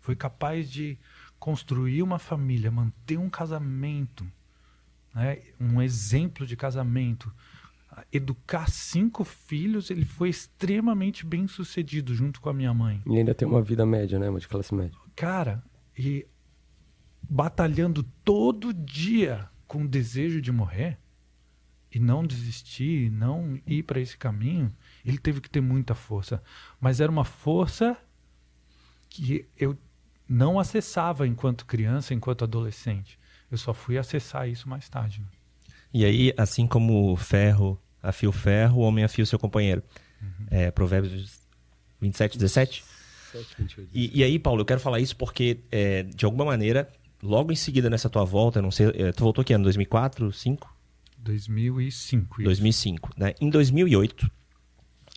[0.00, 0.98] Foi capaz de
[1.38, 4.26] construir uma família, manter um casamento,
[5.14, 5.38] né?
[5.60, 7.32] um exemplo de casamento,
[8.12, 9.90] educar cinco filhos.
[9.90, 13.00] Ele foi extremamente bem sucedido junto com a minha mãe.
[13.06, 14.28] E ainda tem uma vida média, né?
[14.28, 14.96] Uma de classe média.
[15.14, 15.62] Cara,
[15.96, 16.26] e
[17.28, 20.98] batalhando todo dia com o desejo de morrer
[21.92, 24.74] e não desistir, não ir para esse caminho,
[25.04, 26.42] ele teve que ter muita força.
[26.80, 27.96] Mas era uma força
[29.08, 29.76] que eu
[30.28, 33.18] não acessava enquanto criança, enquanto adolescente.
[33.50, 35.20] Eu só fui acessar isso mais tarde.
[35.20, 35.26] né?
[35.92, 39.82] E aí, assim como o ferro afia o ferro, o homem afia o seu companheiro.
[40.50, 41.40] É, provérbios
[42.00, 42.84] 27, 17.
[43.32, 43.90] 7, 28.
[43.92, 46.88] E, e aí, Paulo, eu quero falar isso porque, é, de alguma maneira,
[47.22, 50.76] logo em seguida nessa tua volta, não sei, é, tu voltou aqui ano 2004, 2005?
[51.18, 52.40] 2005.
[52.40, 52.44] isso.
[52.44, 53.34] 2005, né?
[53.40, 54.30] Em 2008,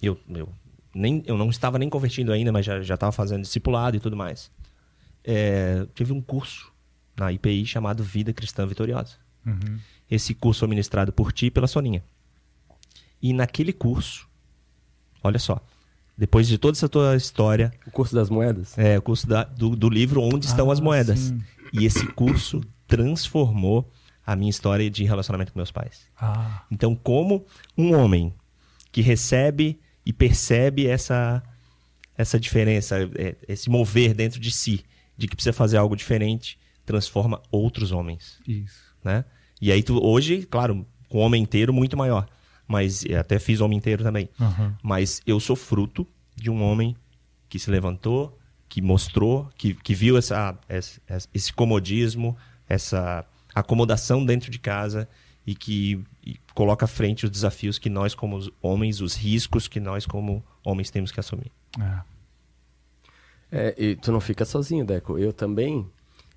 [0.01, 0.49] eu, eu,
[0.93, 4.15] nem, eu não estava nem convertindo ainda, mas já já estava fazendo discipulado e tudo
[4.17, 4.51] mais.
[5.23, 6.71] É, tive um curso
[7.15, 9.15] na IPI chamado Vida Cristã Vitoriosa.
[9.45, 9.79] Uhum.
[10.09, 12.03] Esse curso foi ministrado por ti e pela Soninha.
[13.21, 14.27] E naquele curso,
[15.23, 15.59] olha só,
[16.17, 18.77] depois de toda essa tua história, O curso das moedas?
[18.77, 21.19] é o curso da- do, do livro Onde Estão Ah, as Moedas.
[21.19, 21.41] sim.
[21.73, 23.89] E esse curso transformou
[24.25, 26.07] a minha história de relacionamento com meus pais.
[26.19, 27.45] Ah, Então, como
[27.77, 28.33] um homem
[28.91, 31.41] que recebe e percebe essa,
[32.17, 34.83] essa diferença, é, esse mover dentro de si,
[35.21, 38.79] de que precisa fazer algo diferente, transforma outros homens, Isso.
[39.03, 39.23] né?
[39.61, 42.27] E aí tu hoje, claro, com o homem inteiro muito maior,
[42.67, 44.27] mas eu até fiz homem inteiro também.
[44.39, 44.75] Aham.
[44.81, 46.95] Mas eu sou fruto de um homem
[47.47, 50.99] que se levantou, que mostrou, que, que viu essa, essa-
[51.33, 52.35] esse comodismo,
[52.67, 55.07] essa acomodação dentro de casa
[55.45, 59.79] e que e coloca à frente os desafios que nós, como homens, os riscos que
[59.79, 61.51] nós, como homens, temos que assumir.
[61.79, 62.01] É.
[63.51, 65.17] É, e tu não fica sozinho, Deco.
[65.19, 65.85] Eu também,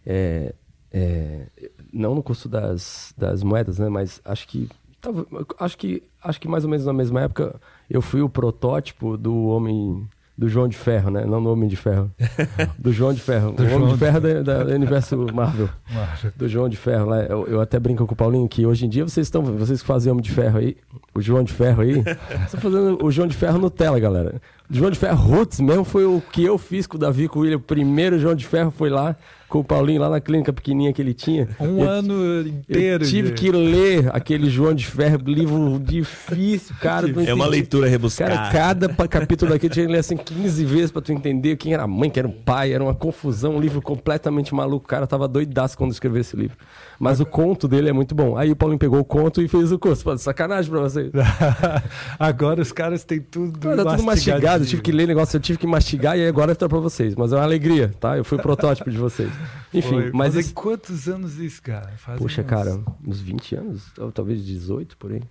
[0.04, 0.54] é,
[0.92, 1.46] é,
[1.92, 3.88] não no curso das, das moedas, né?
[3.88, 4.68] Mas acho que,
[5.00, 5.26] tava-
[5.60, 9.46] acho que, acho que mais ou menos na mesma época eu fui o protótipo do
[9.46, 11.24] homem, do João de Ferro, né?
[11.24, 12.10] Não do Homem de Ferro,
[12.76, 15.68] do João de Ferro, o João Homem de de Ferro da, da- do universo Marvel,
[15.92, 17.06] Mas- do João de Ferro.
[17.06, 17.20] Lá.
[17.22, 19.86] Eu, eu até brinco com o Paulinho que hoje em dia vocês estão, vocês que
[19.86, 20.76] fazem Homem de Ferro aí,
[21.14, 22.02] o João de Ferro aí,
[22.44, 24.42] estão fazendo o João de Ferro Nutella, galera.
[24.70, 27.42] João de Ferro Roots mesmo foi o que eu fiz com o Davi com o
[27.42, 27.58] William.
[27.58, 29.14] O primeiro João de Ferro foi lá
[29.46, 31.46] com o Paulinho, lá na clínica pequenininha que ele tinha.
[31.60, 33.04] Um Eu- ano inteiro.
[33.04, 37.06] Eu tive de- que ler aquele João de Ferro, livro difícil, cara.
[37.06, 38.34] não É uma leitura rebuscada.
[38.34, 41.84] Cara, cada capítulo daquele tinha que ler assim 15 vezes pra tu entender quem era
[41.84, 44.86] a mãe, quem era o pai, era uma confusão, um livro completamente maluco.
[44.86, 46.56] O cara tava doidaço quando escreveu esse livro.
[46.98, 48.36] Mas o conto dele é muito bom.
[48.36, 50.04] Aí o Paulinho pegou o conto e fez o curso.
[50.04, 51.10] Pô, sacanagem pra vocês.
[52.18, 55.40] Agora os caras têm tudo Cara, tá tudo mastigado, eu tive que ler negócio, eu
[55.40, 57.14] tive que mastigar e agora tá pra vocês.
[57.14, 58.16] Mas é uma alegria, tá?
[58.16, 59.30] Eu fui o protótipo de vocês.
[59.72, 60.10] Enfim, Foi.
[60.12, 61.88] mas Fazem esse- quantos anos isso, cara?
[61.96, 65.22] Fazem Poxa, uns cara, uns 20 anos, ou talvez 18 por aí.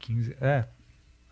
[0.00, 0.34] 15.
[0.40, 0.64] É.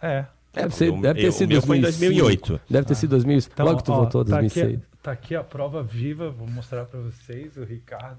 [0.02, 0.24] É.
[0.52, 2.22] Deve, ser, deve ter eu- o sido meu foi em 2005.
[2.26, 2.60] 2008.
[2.68, 3.38] Deve ter sido 2000.
[3.38, 4.66] Então, Logo que tu ó, voltou, tá 2006.
[4.74, 8.18] Aqui, tá aqui a prova viva, vou mostrar pra vocês, o Ricardo.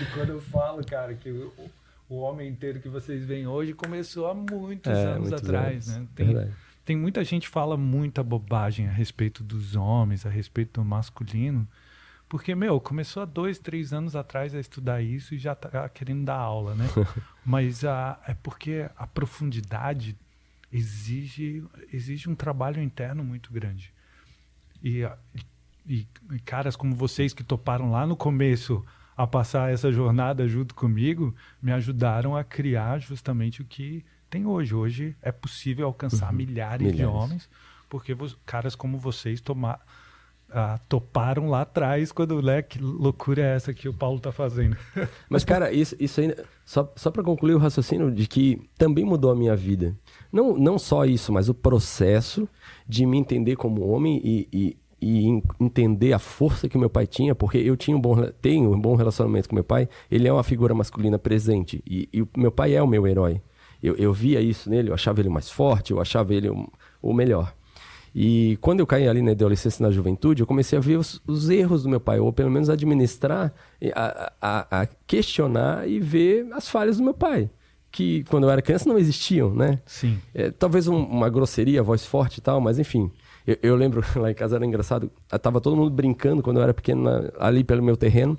[0.00, 1.52] E quando eu falo, cara, que o,
[2.08, 6.00] o homem inteiro que vocês veem hoje começou há muitos É, anos muitos atrás, anos.
[6.02, 6.08] né?
[6.14, 6.52] Tem, Verdade.
[6.84, 11.66] tem muita gente que fala muita bobagem a respeito dos homens, a respeito do masculino.
[12.28, 16.24] Porque, meu, começou há dois, três anos atrás a estudar isso e já tá querendo
[16.24, 16.84] dar aula, né?
[17.44, 20.16] Mas a, é porque a profundidade
[20.72, 23.92] exige, exige um trabalho interno muito grande.
[24.82, 25.16] E, a-
[25.88, 28.84] e, e caras como vocês que toparam lá no começo
[29.16, 34.74] a passar essa jornada junto comigo, me ajudaram a criar justamente o que tem hoje.
[34.74, 37.14] Hoje é possível alcançar milhares, de Milhares.
[37.14, 37.50] homens,
[37.88, 39.80] porque vo- caras como vocês toma-
[40.50, 44.76] ah, toparam lá atrás quando, né, que loucura é essa que o Paulo tá fazendo.
[45.30, 49.30] Mas, cara, isso, isso aí, só, só para concluir o raciocínio de que também mudou
[49.30, 49.96] a minha vida.
[50.30, 52.48] Não, não só isso, mas o processo
[52.86, 57.06] de me entender como homem e, e, e en- entender a força que meu pai
[57.06, 60.32] tinha, porque eu tinha um bom, tenho um bom relacionamento com meu pai, ele é
[60.32, 63.40] uma figura masculina presente, e, e meu pai é o meu herói.
[63.82, 66.66] Eu, eu via isso nele, eu achava ele mais forte, eu achava ele o,
[67.02, 67.54] o melhor.
[68.14, 71.20] E quando eu caí ali na adolescência e na juventude, eu comecei a ver os,
[71.26, 73.52] os erros do meu pai, ou pelo menos administrar,
[73.94, 77.50] a, a- a questionar e ver as falhas do meu pai,
[77.92, 79.80] que quando eu era criança não existiam, né?
[79.84, 80.18] Sim.
[80.34, 83.10] É, talvez um- uma grosseria, voz forte e tal, mas enfim.
[83.46, 86.62] Eu, eu lembro, lá em casa era engraçado, ah, tava todo mundo brincando quando eu
[86.62, 88.36] era pequeno na- ali pelo meu terreno,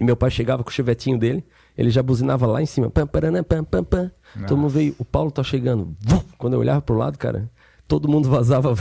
[0.00, 1.44] e meu pai chegava com o chevetinho dele,
[1.76, 4.10] ele já buzinava lá em cima, pam, paranã, pam, pam, pam.
[4.46, 5.94] Todo mundo veio, o Paulo tá chegando.
[6.00, 6.20] Vum!
[6.38, 7.50] Quando eu olhava pro lado, cara,
[7.90, 8.72] todo mundo vazava.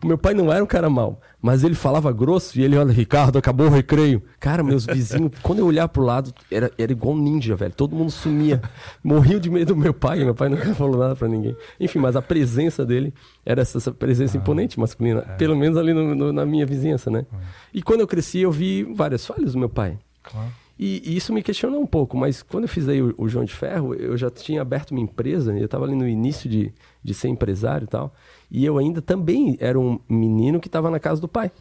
[0.00, 2.92] O meu pai não era um cara mau, mas ele falava grosso e ele, olha,
[2.92, 4.22] Ricardo, acabou o recreio.
[4.38, 7.72] Cara, meus vizinhos, quando eu olhava pro lado, era, era igual um ninja, velho.
[7.74, 8.62] Todo mundo sumia.
[9.02, 11.56] Morriam de medo do meu pai, meu pai nunca falou nada pra ninguém.
[11.80, 13.12] Enfim, mas a presença dele
[13.44, 17.26] era essa, essa presença imponente masculina, pelo menos ali no- no- na minha vizinhança, né?
[17.74, 19.98] E quando eu cresci, eu vi várias falhas do meu pai.
[20.22, 20.61] Claro.
[20.84, 23.44] E, e isso me questionou um pouco, mas quando eu fiz aí o, o João
[23.44, 26.72] de Ferro, eu já tinha aberto uma empresa, eu estava ali no início de,
[27.04, 28.12] de ser empresário e tal,
[28.50, 31.52] e eu ainda também era um menino que estava na casa do pai.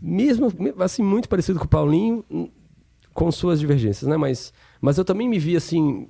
[0.00, 2.48] Mesmo, me- assim, muito parecido com o Paulinho, hum,
[3.12, 4.16] com suas divergências, né?
[4.16, 6.06] Mas, mas eu também me vi assim,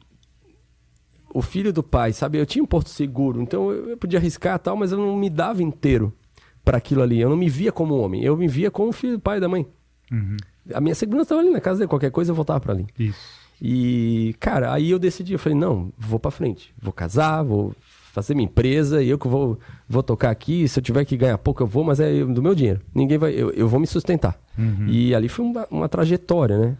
[1.33, 2.37] o filho do pai, sabe?
[2.37, 5.31] Eu tinha um porto seguro, então eu, eu podia arriscar tal, mas eu não me
[5.31, 6.13] dava inteiro
[6.63, 7.19] para aquilo ali.
[7.19, 9.49] Eu não me via como homem, eu me via como filho do pai e da
[9.49, 9.67] mãe.
[10.13, 10.37] Uhum.
[10.75, 12.87] A minha segurança estava ali na casa dele, qualquer coisa eu voltava para ali.
[12.99, 13.19] Isso.
[13.61, 16.73] E, cara, aí eu decidi, eu falei, não, vou pra frente.
[16.81, 17.75] Vou casar, vou
[18.13, 21.39] fazer minha empresa, e eu que vou, vou tocar aqui, se eu tiver que ganhar
[21.39, 22.81] pouco eu vou, mas é do meu dinheiro.
[22.95, 24.39] Ninguém vai, eu, eu vou me sustentar.
[24.89, 26.77] E ali foi uma, uma trajetória, né?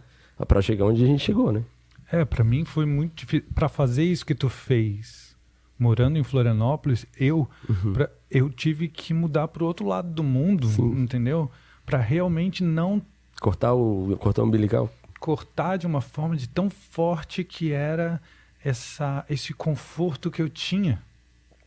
[0.47, 1.63] Pra chegar onde a gente chegou, né?
[2.11, 3.47] É, pra mim foi muito difícil.
[3.53, 5.35] Pra fazer isso que tu fez,
[5.77, 7.47] morando em Florianópolis, eu,
[7.93, 11.01] pra- eu tive que mudar pro outro lado do mundo, Sim.
[11.01, 11.49] entendeu?
[11.85, 13.01] Pra realmente não
[13.39, 14.89] Cortar o, cortar o umbilical.
[15.19, 18.21] cortar de uma forma de tão forte que era
[18.63, 21.01] essa, esse conforto que eu tinha.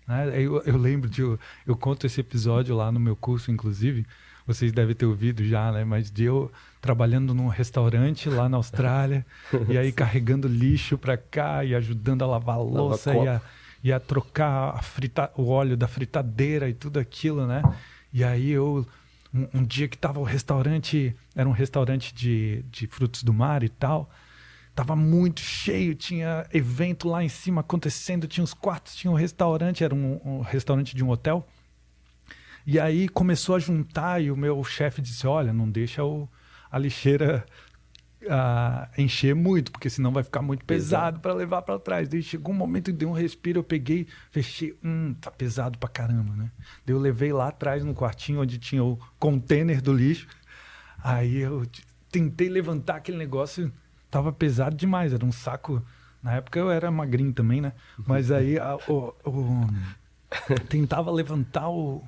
[0.06, 0.40] né?
[0.40, 1.22] Eu, eu lembro de.
[1.22, 4.06] Eu, eu conto esse episódio lá no meu curso, inclusive,
[4.46, 5.84] vocês devem ter ouvido já, né?
[5.84, 9.24] Mas de eu trabalhando num restaurante lá na Austrália
[9.68, 13.40] e aí carregando lixo para cá e ajudando a lavar a louça e a,
[13.84, 17.62] e a trocar a frita, o óleo da fritadeira e tudo aquilo, né?
[18.12, 18.86] E aí eu
[19.34, 23.62] um, um dia que tava o restaurante, era um restaurante de, de frutos do mar
[23.62, 24.10] e tal,
[24.74, 29.84] tava muito cheio, tinha evento lá em cima acontecendo, tinha os quartos, tinha um restaurante,
[29.84, 31.46] era um, um restaurante de um hotel.
[32.66, 36.28] E aí começou a juntar e o meu chefe disse: Olha, não deixa o,
[36.70, 37.44] a lixeira
[38.24, 42.08] uh, encher muito, porque senão vai ficar muito pesado para levar para trás.
[42.08, 46.34] Daí chegou um momento deu um respiro, eu peguei, fechei, hum, tá pesado pra caramba,
[46.34, 46.50] né?
[46.84, 50.26] Daí eu levei lá atrás no quartinho onde tinha o container do lixo.
[51.02, 51.66] Aí eu
[52.10, 53.72] tentei levantar aquele negócio,
[54.10, 55.82] tava pesado demais, era um saco.
[56.22, 57.72] Na época eu era magrinho também, né?
[58.06, 59.66] Mas aí a, o, o,
[60.68, 62.06] tentava levantar o,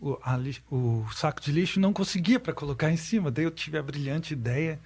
[0.00, 3.30] o, lixo, o saco de lixo não conseguia para colocar em cima.
[3.30, 4.80] Daí eu tive a brilhante ideia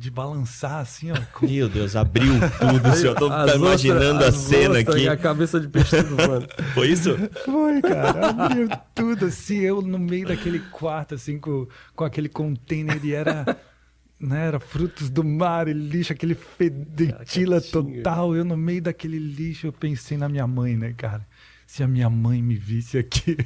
[0.00, 1.16] de balançar assim, ó.
[1.34, 1.46] Com...
[1.46, 3.14] Meu Deus, abriu tudo, senhor.
[3.16, 5.06] Tô as imaginando a cena aqui.
[5.06, 6.48] a cabeça de peixe tudo, mano.
[6.72, 7.10] Foi isso?
[7.44, 8.30] Foi, cara.
[8.30, 13.44] Abriu tudo assim, eu no meio daquele quarto, assim, com, com aquele container e era.
[14.18, 18.34] Né, era frutos do mar e lixo, aquele fedentila total.
[18.36, 21.26] Eu no meio daquele lixo, eu pensei na minha mãe, né, cara?
[21.66, 23.38] se a minha mãe me visse aqui.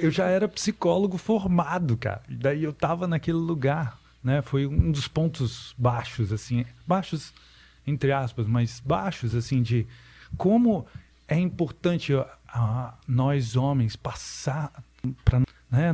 [0.00, 2.20] Eu já era psicólogo formado, cara.
[2.28, 4.42] E daí eu tava naquele lugar, né?
[4.42, 7.32] Foi um dos pontos baixos, assim, baixos
[7.86, 9.86] entre aspas, mas baixos, assim, de
[10.36, 10.86] como
[11.26, 14.72] é importante a, a nós homens passar
[15.24, 15.90] para né,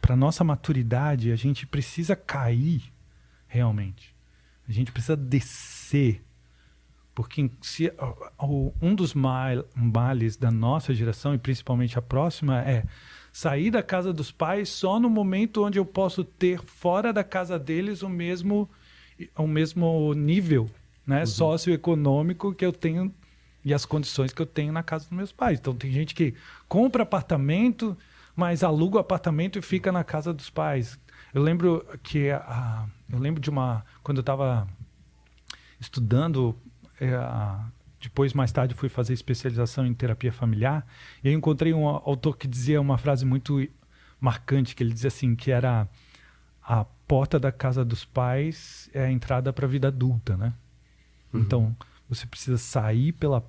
[0.00, 2.82] para nossa maturidade, a gente precisa cair
[3.46, 4.14] realmente.
[4.68, 6.24] A gente precisa descer
[7.14, 7.92] porque se,
[8.80, 12.84] um dos males da nossa geração, e principalmente a próxima, é
[13.32, 17.58] sair da casa dos pais só no momento onde eu posso ter fora da casa
[17.58, 18.68] deles o mesmo,
[19.36, 20.68] o mesmo nível
[21.06, 21.26] né, uhum.
[21.26, 23.12] socioeconômico que eu tenho
[23.64, 25.58] e as condições que eu tenho na casa dos meus pais.
[25.58, 26.34] Então tem gente que
[26.68, 27.96] compra apartamento,
[28.36, 30.98] mas aluga o apartamento e fica na casa dos pais.
[31.32, 34.68] Eu lembro que a, eu lembro de uma quando eu estava
[35.80, 36.54] estudando
[37.00, 37.14] é,
[38.02, 40.86] depois, mais tarde, fui fazer especialização em terapia familiar.
[41.22, 43.66] E aí encontrei um autor que dizia uma frase muito
[44.20, 45.88] marcante, que ele dizia assim, que era
[46.62, 50.52] a porta da casa dos pais é a entrada para a vida adulta, né?
[51.32, 51.40] Uhum.
[51.40, 51.76] Então,
[52.08, 53.44] você precisa sair pela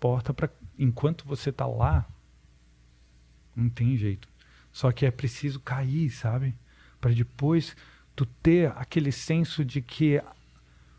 [0.00, 2.06] porta para enquanto você está lá,
[3.54, 4.28] não tem jeito.
[4.72, 6.54] Só que é preciso cair, sabe?
[7.00, 7.76] Para depois
[8.16, 10.20] tu ter aquele senso de que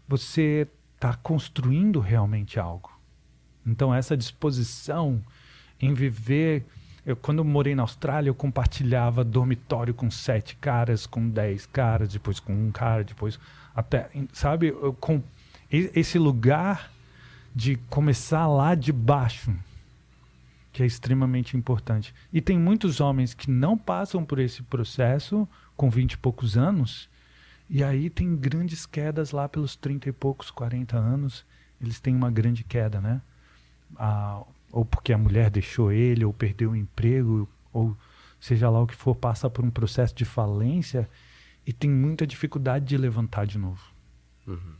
[0.08, 2.93] você está construindo realmente algo.
[3.65, 5.21] Então, essa disposição
[5.80, 6.65] em viver.
[7.06, 12.10] Eu, quando eu morei na Austrália, eu compartilhava dormitório com sete caras, com dez caras,
[12.10, 13.39] depois com um cara, depois
[13.76, 14.10] até.
[14.32, 14.67] Sabe?
[14.67, 15.21] Eu, com,
[15.69, 16.91] esse lugar
[17.54, 19.54] de começar lá de baixo,
[20.71, 22.13] que é extremamente importante.
[22.32, 27.10] E tem muitos homens que não passam por esse processo com vinte e poucos anos
[27.69, 31.45] e aí tem grandes quedas lá pelos 30 e poucos, 40 anos.
[31.82, 33.21] Eles têm uma grande queda, né?
[33.98, 37.96] Ah, ou porque a mulher deixou ele, ou perdeu o emprego, ou
[38.40, 41.10] seja lá o que for, passa por um processo de falência
[41.66, 43.82] e tem muita dificuldade de levantar de novo.
[44.48, 44.74] Uhum.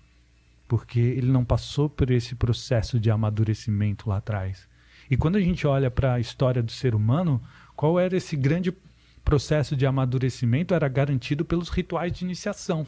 [0.68, 4.68] Porque ele não passou por esse processo de amadurecimento lá atrás.
[5.10, 7.42] E quando a gente olha para a história do ser humano,
[7.76, 8.74] qual era esse grande
[9.24, 12.86] processo de amadurecimento era garantido pelos rituais de iniciação.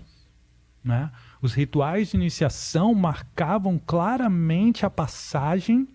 [0.84, 1.12] Né?
[1.42, 5.88] Os rituais de iniciação marcavam claramente a passagem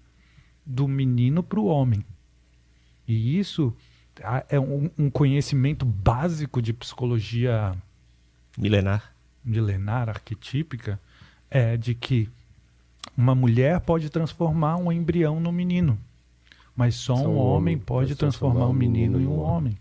[0.65, 2.05] do menino para o homem.
[3.07, 3.75] E isso
[4.49, 7.75] é um, um, conhecimento básico de psicologia
[8.57, 9.13] milenar,
[9.45, 11.01] milenar arquetípica,
[11.51, 12.29] é de que
[13.17, 15.99] uma mulher pode transformar um embrião no menino,
[16.77, 19.77] mas só, só um homem pode transformar um menino em um homem.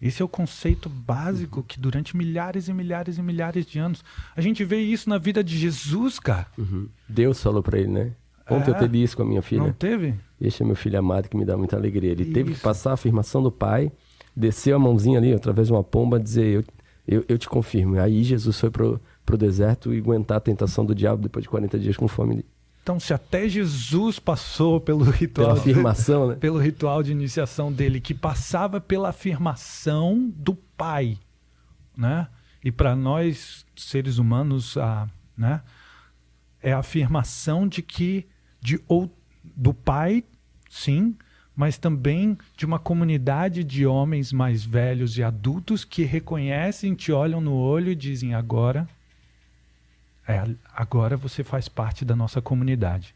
[0.00, 4.02] Esse é o conceito básico que durante milhares e milhares e milhares de anos
[4.34, 6.46] a gente vê isso na vida de Jesus, cara.
[6.56, 6.88] Uhum.
[7.06, 8.12] Deus falou para ele, né?
[8.48, 9.62] Ontem é, eu teve isso com a minha filha.
[9.62, 10.14] Não teve?
[10.40, 12.12] Este é meu filho amado que me dá muita alegria.
[12.12, 12.32] Ele isso.
[12.32, 13.92] teve que passar a afirmação do pai,
[14.34, 16.64] desceu a mãozinha ali através de uma pomba, dizer eu,
[17.06, 17.98] eu, eu te confirmo.
[17.98, 21.78] Aí Jesus foi pro, pro deserto e aguentar a tentação do diabo depois de 40
[21.78, 22.44] dias com fome.
[22.82, 26.34] Então, se até Jesus passou pelo ritual, pela afirmação, né?
[26.36, 31.18] pelo ritual de iniciação dele, que passava pela afirmação do Pai,
[31.96, 32.26] né?
[32.64, 35.62] E para nós seres humanos, a, né?
[36.62, 38.26] É a afirmação de que
[38.60, 39.10] de ou
[39.44, 40.24] do Pai,
[40.70, 41.16] sim,
[41.54, 47.40] mas também de uma comunidade de homens mais velhos e adultos que reconhecem, te olham
[47.40, 48.88] no olho e dizem: agora,
[50.26, 50.42] é,
[50.74, 53.14] agora você faz parte da nossa comunidade.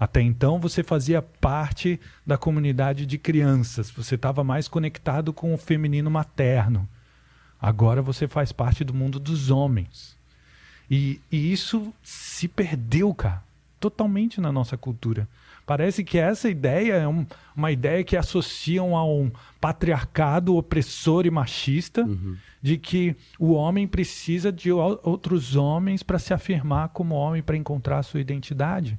[0.00, 5.58] Até então você fazia parte da comunidade de crianças, você estava mais conectado com o
[5.58, 6.88] feminino materno.
[7.60, 10.16] Agora você faz parte do mundo dos homens.
[10.90, 13.42] E, e isso se perdeu, cara,
[13.78, 15.28] totalmente na nossa cultura.
[15.68, 21.30] Parece que essa ideia é um, uma ideia que associam a um patriarcado opressor e
[21.30, 22.38] machista, uhum.
[22.62, 27.98] de que o homem precisa de outros homens para se afirmar como homem, para encontrar
[27.98, 28.98] a sua identidade.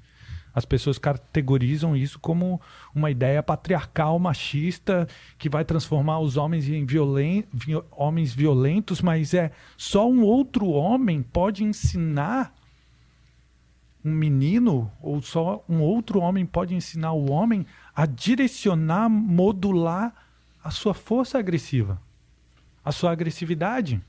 [0.53, 2.61] As pessoas categorizam isso como
[2.93, 5.07] uma ideia patriarcal, machista,
[5.39, 7.45] que vai transformar os homens em violen
[7.89, 12.53] homens violentos, mas é só um outro homem pode ensinar
[14.03, 20.13] um menino, ou só um outro homem pode ensinar o homem a direcionar, modular
[20.63, 22.01] a sua força agressiva,
[22.83, 24.01] a sua agressividade.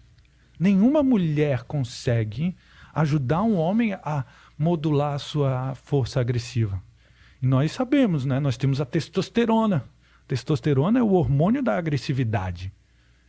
[0.59, 2.57] Nenhuma mulher consegue
[2.95, 4.25] ajudar um homem a
[4.59, 6.83] modular a sua força agressiva.
[7.43, 8.39] E nós sabemos, né?
[8.39, 9.85] Nós temos a testosterona.
[10.29, 12.73] Testosterona é o hormônio da agressividade.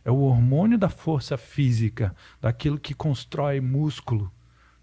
[0.04, 4.30] É o hormônio da força física, daquilo que constrói músculo.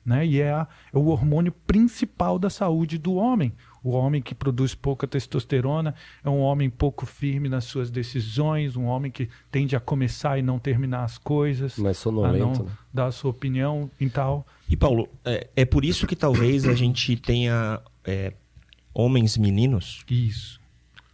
[0.09, 0.25] Né?
[0.25, 3.53] E é, a, é o hormônio principal da saúde do homem.
[3.83, 5.93] O homem que produz pouca testosterona
[6.25, 10.41] é um homem pouco firme nas suas decisões, um homem que tende a começar e
[10.41, 12.71] não terminar as coisas, mais sonolento, a não né?
[12.91, 14.47] dar a sua opinião e tal.
[14.67, 18.33] E Paulo, é, é por isso que talvez a gente tenha é,
[18.91, 20.59] homens meninos isso.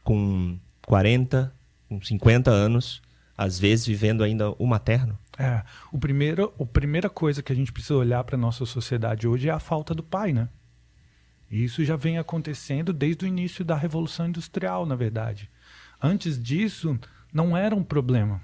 [0.06, 1.54] com 40,
[1.90, 3.02] com 50 anos,
[3.38, 5.20] às vezes vivendo ainda o materno.
[5.38, 9.50] É, o primeiro, a primeira coisa que a gente precisa olhar para nossa sociedade hoje
[9.50, 10.50] é a falta do pai, né?
[11.50, 15.50] Isso já vem acontecendo desde o início da Revolução Industrial, na verdade.
[16.02, 16.98] Antes disso,
[17.34, 18.42] não era um problema.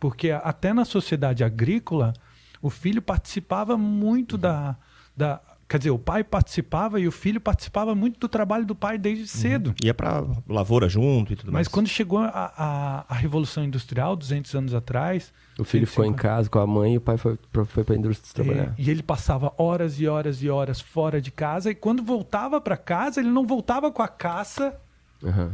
[0.00, 2.12] Porque até na sociedade agrícola,
[2.60, 4.76] o filho participava muito da,
[5.16, 5.40] da.
[5.74, 9.22] Quer dizer, o pai participava e o filho participava muito do trabalho do pai desde
[9.22, 9.26] uhum.
[9.26, 9.66] cedo.
[9.70, 9.74] Uhum.
[9.82, 11.66] Ia para lavoura junto e tudo Mas mais.
[11.66, 16.12] Mas quando chegou a, a, a, Revolução Industrial, 200 anos atrás, o filho ficou em
[16.12, 18.72] casa com a mãe e o pai foi, foi para a indústria trabalhar.
[18.78, 21.72] E, e, ele passava horas e horas e horas fora de casa.
[21.72, 24.80] E quando voltava para casa, ele não voltava com a caça
[25.24, 25.50] uhum.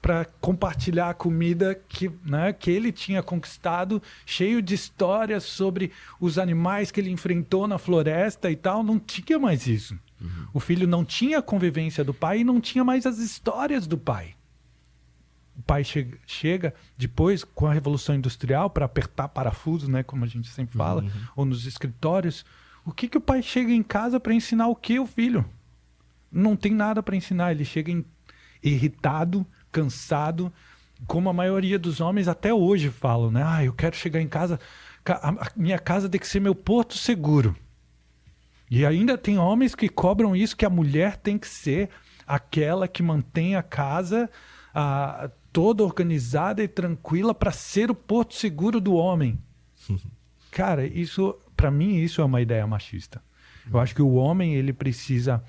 [0.00, 5.90] Para compartilhar a comida que, né, que ele tinha conquistado, cheio de histórias sobre
[6.20, 8.82] os animais que ele enfrentou na floresta e tal.
[8.82, 9.98] Não tinha mais isso.
[10.20, 10.46] Uhum.
[10.54, 13.98] O filho não tinha a convivência do pai e não tinha mais as histórias do
[13.98, 14.34] pai
[15.58, 20.28] o pai chega, chega depois com a revolução industrial para apertar parafuso, né, como a
[20.28, 21.10] gente sempre fala, uhum.
[21.34, 22.46] ou nos escritórios,
[22.84, 25.44] o que que o pai chega em casa para ensinar o que o filho?
[26.30, 27.92] Não tem nada para ensinar, ele chega
[28.62, 30.52] irritado, cansado,
[31.06, 33.42] como a maioria dos homens até hoje falam, né?
[33.44, 34.58] Ah, eu quero chegar em casa,
[35.06, 37.56] a minha casa tem que ser meu porto seguro.
[38.70, 41.88] E ainda tem homens que cobram isso que a mulher tem que ser
[42.26, 44.28] aquela que mantém a casa
[45.52, 49.38] toda organizada e tranquila para ser o porto seguro do homem.
[50.50, 53.22] Cara, isso, para mim, isso é uma ideia machista.
[53.70, 55.42] Eu acho que o homem ele precisa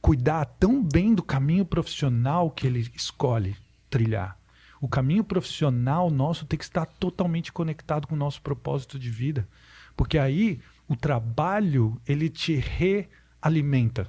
[0.00, 3.56] cuidar tão bem do caminho profissional que ele escolhe
[3.88, 4.38] trilhar.
[4.80, 9.46] O caminho profissional nosso tem que estar totalmente conectado com o nosso propósito de vida,
[9.94, 14.08] porque aí o trabalho ele te realimenta.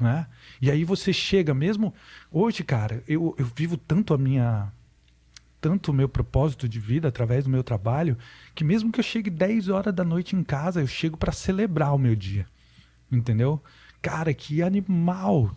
[0.00, 0.26] Né?
[0.60, 1.92] E aí você chega mesmo.
[2.30, 4.72] Hoje, cara, eu, eu vivo tanto a minha.
[5.60, 8.16] Tanto o meu propósito de vida através do meu trabalho,
[8.54, 11.94] que mesmo que eu chegue 10 horas da noite em casa, eu chego para celebrar
[11.94, 12.46] o meu dia.
[13.10, 13.60] Entendeu?
[14.06, 15.50] Cara, que animal!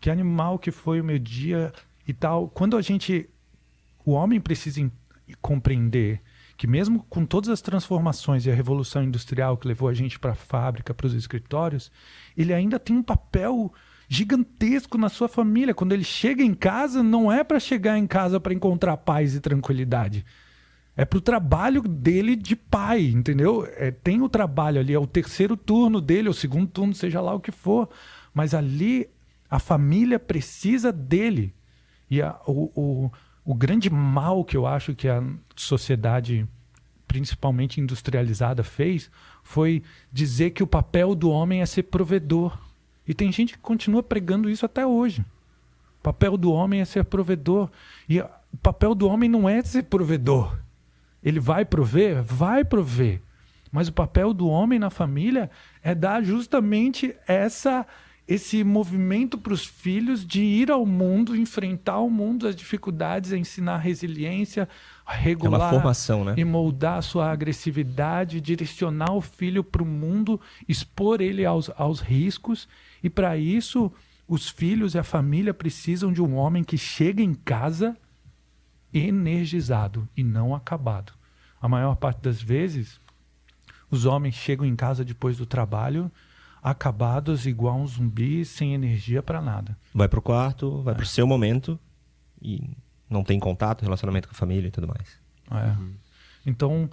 [0.00, 1.72] Que animal que foi o meu dia
[2.04, 2.48] e tal.
[2.48, 3.30] Quando a gente.
[4.04, 4.90] O homem precisa
[5.40, 6.20] compreender
[6.56, 10.32] que mesmo com todas as transformações e a revolução industrial que levou a gente para
[10.32, 11.92] a fábrica, para os escritórios,
[12.36, 13.72] ele ainda tem um papel
[14.08, 15.72] gigantesco na sua família.
[15.72, 19.40] Quando ele chega em casa, não é para chegar em casa para encontrar paz e
[19.40, 20.26] tranquilidade.
[20.96, 23.66] É para o trabalho dele de pai, entendeu?
[23.76, 27.34] É, tem o trabalho ali, é o terceiro turno dele, o segundo turno, seja lá
[27.34, 27.88] o que for.
[28.34, 29.08] Mas ali
[29.50, 31.54] a família precisa dele.
[32.10, 33.10] E a, o, o
[33.44, 35.22] o grande mal que eu acho que a
[35.56, 36.46] sociedade,
[37.06, 39.10] principalmente industrializada, fez
[39.42, 39.82] foi
[40.12, 42.56] dizer que o papel do homem é ser provedor.
[43.06, 45.22] E tem gente que continua pregando isso até hoje.
[46.00, 47.68] O papel do homem é ser provedor.
[48.08, 48.28] E o
[48.62, 50.56] papel do homem não é ser provedor.
[51.22, 52.22] Ele vai prover?
[52.22, 53.20] Vai prover.
[53.70, 55.50] Mas o papel do homem na família
[55.82, 57.86] é dar justamente essa
[58.26, 63.78] esse movimento para os filhos de ir ao mundo, enfrentar o mundo, as dificuldades, ensinar
[63.78, 64.68] resiliência,
[65.04, 66.34] regular formação, né?
[66.36, 72.00] e moldar a sua agressividade, direcionar o filho para o mundo, expor ele aos, aos
[72.00, 72.68] riscos.
[73.02, 73.92] E para isso,
[74.28, 77.96] os filhos e a família precisam de um homem que chega em casa
[78.92, 81.12] energizado e não acabado.
[81.60, 83.00] A maior parte das vezes,
[83.90, 86.10] os homens chegam em casa depois do trabalho
[86.62, 89.76] acabados, igual um zumbi, sem energia para nada.
[89.92, 90.96] Vai pro quarto, vai é.
[90.96, 91.78] pro seu momento
[92.40, 92.70] e
[93.10, 95.18] não tem contato, relacionamento com a família e tudo mais.
[95.50, 95.70] É.
[95.78, 95.94] Uhum.
[96.46, 96.90] Então,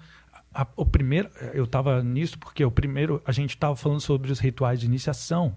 [0.53, 4.39] a, o primeiro, eu estava nisso porque o primeiro a gente estava falando sobre os
[4.39, 5.55] rituais de iniciação,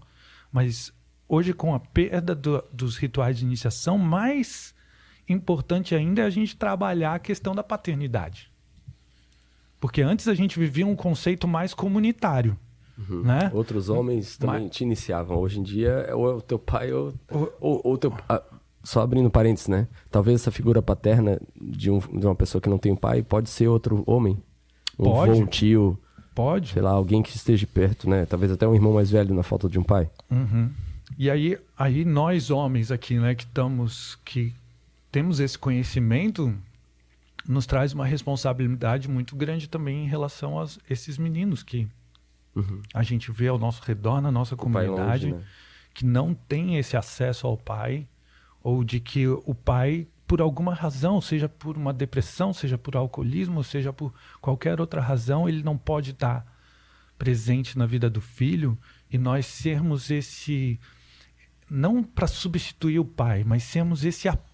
[0.53, 0.93] mas
[1.26, 4.72] hoje com a perda do, dos rituais de iniciação, mais
[5.33, 8.51] importante ainda é a gente trabalhar a questão da paternidade.
[9.80, 12.57] Porque antes a gente vivia um conceito mais comunitário.
[12.97, 13.22] Uhum.
[13.22, 13.51] Né?
[13.53, 14.70] Outros homens também Mas...
[14.70, 15.39] te iniciavam.
[15.39, 17.49] Hoje em dia, ou é o teu pai ou, o...
[17.61, 18.14] ou, ou teu.
[18.28, 18.43] Ah,
[18.85, 19.89] só abrindo parênteses, né?
[20.11, 23.51] Talvez essa figura paterna de, um, de uma pessoa que não tem um pai pode
[23.51, 24.41] ser outro homem.
[24.99, 25.33] Um pode.
[25.33, 25.99] Avô, um tio.
[26.35, 26.72] Pode.
[26.72, 28.24] Sei lá, alguém que esteja perto, né?
[28.24, 30.11] Talvez até um irmão mais velho na falta de um pai.
[30.30, 30.70] Uhum.
[31.18, 34.55] E aí, aí nós homens aqui, né, que estamos, que
[35.13, 36.57] temos esse conhecimento,
[37.47, 41.87] nos traz uma responsabilidade muito grande também em relação a esses meninos que
[42.55, 42.81] uhum.
[42.95, 45.45] a gente vê ao nosso redor, na nossa comunidade, longe, né?
[45.93, 48.09] que não tem esse acesso ao pai
[48.63, 53.63] ou de que o pai, por alguma razão, seja por uma depressão, seja por alcoolismo,
[53.63, 56.47] seja por qualquer outra razão, ele não pode estar
[57.19, 58.79] presente na vida do filho
[59.11, 60.81] e nós sermos esse
[61.69, 64.52] não para substituir o pai, mas sermos esse apoio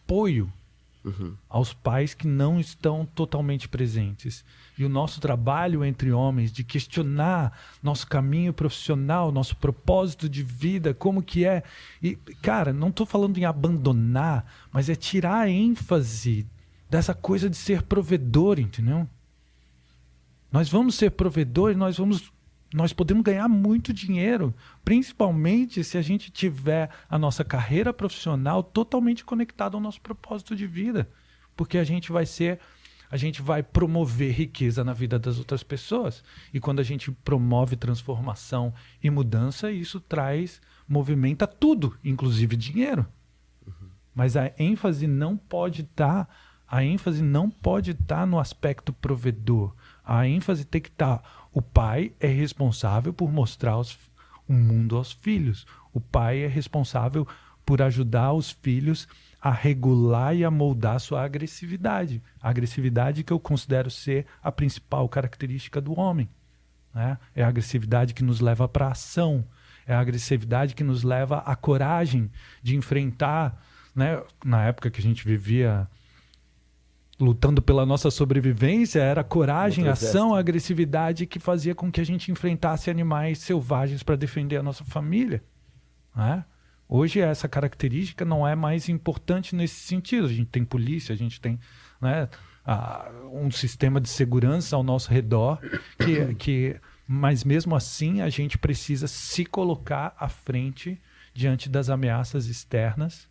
[1.05, 1.35] uhum.
[1.49, 4.45] aos pais que não estão totalmente presentes.
[4.77, 10.95] E o nosso trabalho entre homens de questionar nosso caminho profissional, nosso propósito de vida,
[10.95, 11.63] como que é.
[12.03, 16.47] E, cara, não estou falando em abandonar, mas é tirar a ênfase
[16.89, 19.09] dessa coisa de ser provedor, entendeu?
[20.51, 22.33] Nós vamos ser provedores, nós vamos
[22.73, 24.55] nós podemos ganhar muito dinheiro,
[24.85, 30.67] principalmente se a gente tiver a nossa carreira profissional totalmente conectada ao nosso propósito de
[30.67, 31.09] vida,
[31.57, 32.61] porque a gente vai ser
[33.11, 36.23] a gente vai promover riqueza na vida das outras pessoas.
[36.53, 43.07] E quando a gente promove transformação e mudança, isso traz, movimenta tudo, inclusive dinheiro.
[44.15, 46.35] Mas a ênfase não pode estar, tá,
[46.67, 49.75] a ênfase não pode estar tá no aspecto provedor.
[50.05, 53.99] A ênfase tem que estar tá, o pai é responsável por mostrar os,
[54.47, 55.67] o mundo aos filhos.
[55.93, 57.27] O pai é responsável
[57.65, 59.09] por ajudar os filhos
[59.41, 62.23] a regular e a moldar sua agressividade.
[62.41, 66.29] A agressividade que eu considero ser a principal característica do homem.
[66.95, 67.19] Né?
[67.35, 69.45] É a agressividade que nos leva para a ação.
[69.87, 72.31] É a agressividade que nos leva à coragem
[72.63, 73.63] de enfrentar.
[73.95, 74.21] Né?
[74.45, 75.89] Na época que a gente vivia
[77.21, 82.91] lutando pela nossa sobrevivência era coragem, ação, agressividade que fazia com que a gente enfrentasse
[82.91, 85.43] animais selvagens para defender a nossa família.
[86.15, 86.45] Né?
[86.89, 90.27] Hoje essa característica não é mais importante nesse sentido.
[90.27, 91.59] A gente tem polícia, a gente tem
[92.01, 92.29] né,
[92.65, 95.59] a, um sistema de segurança ao nosso redor
[95.99, 101.01] que, que, mas mesmo assim a gente precisa se colocar à frente
[101.35, 103.29] diante das ameaças externas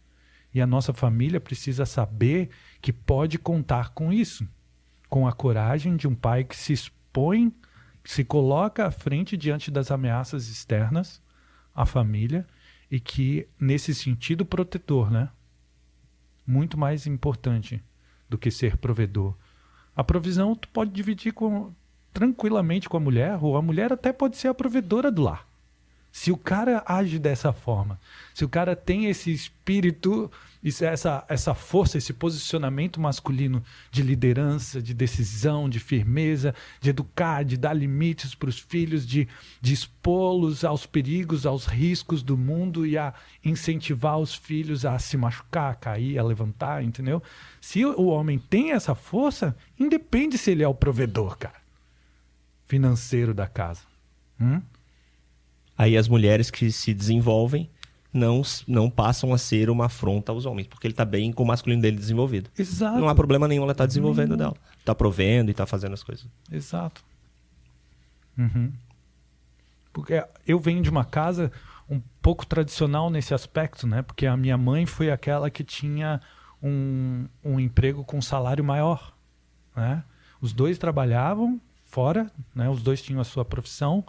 [0.57, 2.49] e a nossa família precisa saber
[2.81, 4.47] que pode contar com isso,
[5.07, 7.53] com a coragem de um pai que se expõe,
[8.03, 11.21] se coloca à frente diante das ameaças externas
[11.75, 12.47] à família
[12.89, 15.29] e que nesse sentido protetor, né?
[16.45, 17.83] Muito mais importante
[18.27, 19.35] do que ser provedor.
[19.95, 21.71] A provisão tu pode dividir com,
[22.11, 25.46] tranquilamente com a mulher, ou a mulher até pode ser a provedora do lar.
[26.17, 27.99] Se o cara age dessa forma,
[28.33, 30.31] se o cara tem esse espírito,
[30.81, 37.55] essa, essa força, esse posicionamento masculino de liderança, de decisão, de firmeza, de educar, de
[37.55, 39.27] dar limites para os filhos, de,
[39.61, 43.13] de expô-los aos perigos, aos riscos do mundo e a
[43.45, 47.21] incentivar os filhos a se machucar, a cair, a levantar, entendeu?
[47.61, 51.61] Se o homem tem essa força, independe se ele é o provedor, cara,
[52.65, 53.81] financeiro da casa.
[54.41, 54.59] Hum?
[55.77, 57.69] Aí as mulheres que se desenvolvem
[58.11, 61.47] não, não passam a ser uma afronta aos homens, porque ele está bem com o
[61.47, 62.49] masculino dele desenvolvido.
[62.57, 62.97] Exato.
[62.99, 64.55] Não há problema nenhum ela estar tá desenvolvendo dela.
[64.79, 66.25] Está provendo e está fazendo as coisas.
[66.51, 67.03] Exato.
[68.37, 68.71] Uhum.
[69.93, 71.51] Porque eu venho de uma casa
[71.89, 74.01] um pouco tradicional nesse aspecto, né?
[74.01, 76.21] Porque a minha mãe foi aquela que tinha
[76.61, 79.13] um, um emprego com salário maior,
[79.75, 80.03] né?
[80.41, 82.69] Os dois trabalhavam fora, né?
[82.69, 84.03] Os dois tinham a sua profissão,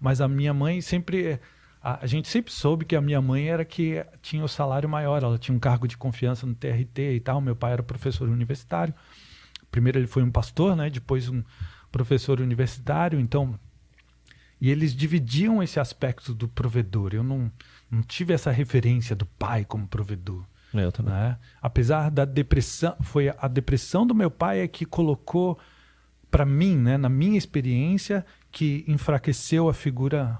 [0.00, 1.38] mas a minha mãe sempre
[1.82, 5.22] a, a, gente sempre soube que a minha mãe era que tinha o salário maior,
[5.22, 7.40] ela tinha um cargo de confiança no TRT e tal.
[7.40, 8.94] Meu pai era professor universitário.
[9.70, 10.90] Primeiro ele foi um pastor, né?
[10.90, 11.42] Depois um
[11.90, 13.18] professor universitário.
[13.18, 13.58] Então,
[14.60, 17.14] e eles dividiam esse aspecto do provedor.
[17.14, 17.50] Eu não,
[17.90, 20.44] não tive essa referência do pai como provedor.
[20.74, 21.14] Eu também.
[21.14, 21.38] Né?
[21.62, 25.58] Apesar da depressão, foi a depressão do meu pai é que colocou
[26.30, 30.38] para mim, né, na minha experiência, que enfraqueceu a figura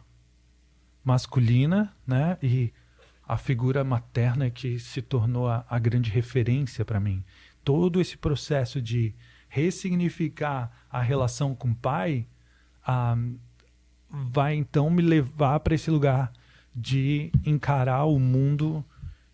[1.05, 2.73] masculina, né, e
[3.27, 7.25] a figura materna que se tornou a, a grande referência para mim.
[7.65, 9.15] Todo esse processo de
[9.49, 12.27] ressignificar a relação com o pai
[12.87, 13.17] ah,
[14.11, 16.33] vai então me levar para esse lugar
[16.75, 18.85] de encarar o mundo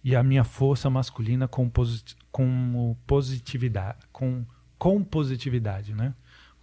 [0.02, 4.44] e a minha força masculina com, posit com positividade, com,
[4.78, 6.14] com positividade, né?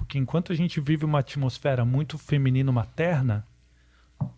[0.03, 3.47] Porque enquanto a gente vive uma atmosfera muito feminino-materna,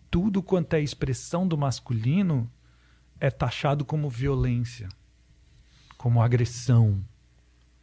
[0.08, 2.48] tudo quanto é expressão do masculino
[3.18, 4.88] é taxado como violência,
[5.98, 7.04] como agressão.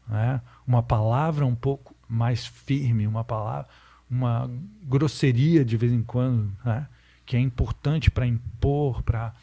[0.08, 0.42] Né?
[0.66, 3.68] Uma palavra um pouco mais firme, uma palavra,
[4.10, 4.50] uma
[4.84, 6.88] grosseria de vez em quando, né?
[7.26, 9.34] que é importante para impor, para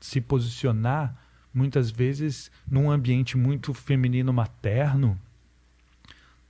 [0.00, 1.16] se posicionar,
[1.54, 5.16] muitas vezes num ambiente muito feminino materno,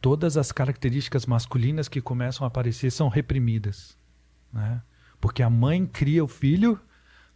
[0.03, 3.97] todas as características masculinas que começam a aparecer são reprimidas,
[4.53, 4.83] né?
[5.21, 6.79] Porque a mãe cria o filho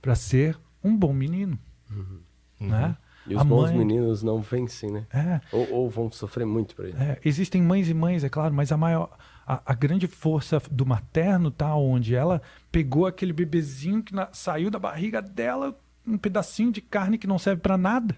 [0.03, 1.57] para ser um bom menino,
[1.89, 2.21] uhum.
[2.61, 2.97] né?
[3.29, 3.79] E os a bons mãe...
[3.79, 5.07] meninos não vencem, né?
[5.12, 5.41] É.
[5.53, 6.99] Ou, ou, vão sofrer muito para isso.
[6.99, 7.19] É.
[7.25, 11.51] Existem mães e mães, é claro, mas a maior, a, a, grande força do materno
[11.51, 16.81] tá onde ela pegou aquele bebezinho que na, saiu da barriga dela, um pedacinho de
[16.81, 18.17] carne que não serve para nada,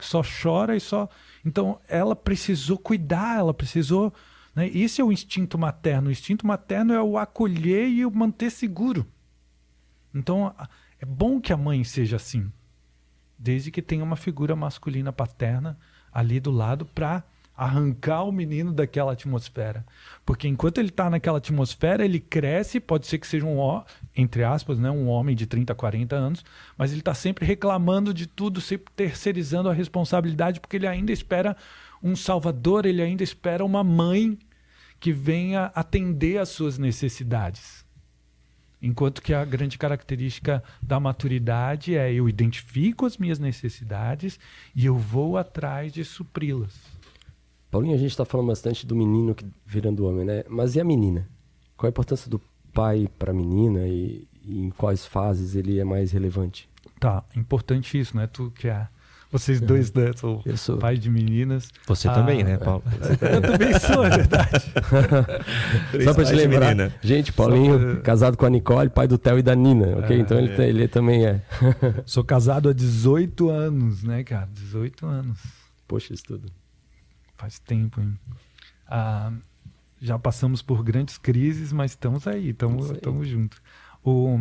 [0.00, 1.08] que só chora e só
[1.44, 4.12] então, ela precisou cuidar, ela precisou.
[4.54, 4.68] Né?
[4.68, 6.08] Esse é o instinto materno.
[6.08, 9.06] O instinto materno é o acolher e o manter seguro.
[10.14, 10.54] Então,
[10.98, 12.52] é bom que a mãe seja assim,
[13.38, 15.78] desde que tenha uma figura masculina paterna
[16.12, 17.22] ali do lado para
[17.60, 19.84] arrancar o menino daquela atmosfera.
[20.24, 23.82] Porque enquanto ele está naquela atmosfera, ele cresce, pode ser que seja um,
[24.16, 26.42] entre aspas, né, um homem de 30, 40 anos,
[26.78, 31.54] mas ele está sempre reclamando de tudo, sempre terceirizando a responsabilidade, porque ele ainda espera
[32.02, 34.38] um salvador, ele ainda espera uma mãe
[34.98, 37.84] que venha atender às suas necessidades.
[38.80, 44.40] Enquanto que a grande característica da maturidade é eu identifico as minhas necessidades
[44.74, 46.99] e eu vou atrás de supri-las.
[47.70, 50.44] Paulinho, a gente está falando bastante do menino que virando homem, né?
[50.48, 51.28] Mas e a menina?
[51.76, 52.40] Qual a importância do
[52.72, 56.68] pai para a menina e, e, em quais fases ele é mais relevante?
[56.98, 58.26] Tá, importante isso, né?
[58.26, 58.88] Tu que é
[59.32, 60.10] vocês dois, né?
[60.16, 61.70] Sou, sou pai de meninas.
[61.86, 62.82] Você ah, também, né, Paulo?
[63.20, 63.36] É.
[63.36, 64.72] Eu também sou, é verdade.
[66.04, 67.96] Só para te lembrar, gente, Paulinho, pra...
[68.02, 70.16] casado com a Nicole, pai do Theo e da Nina, ok?
[70.16, 70.68] É, então ele, é.
[70.68, 71.42] ele também é.
[72.04, 74.48] sou casado há 18 anos, né, cara?
[74.52, 75.38] 18 anos.
[75.86, 76.50] Poxa, isso tudo.
[77.40, 78.18] Faz tempo, hein?
[78.86, 79.32] Ah,
[79.98, 83.62] já passamos por grandes crises, mas estamos aí, estamos juntos.
[84.04, 84.38] O,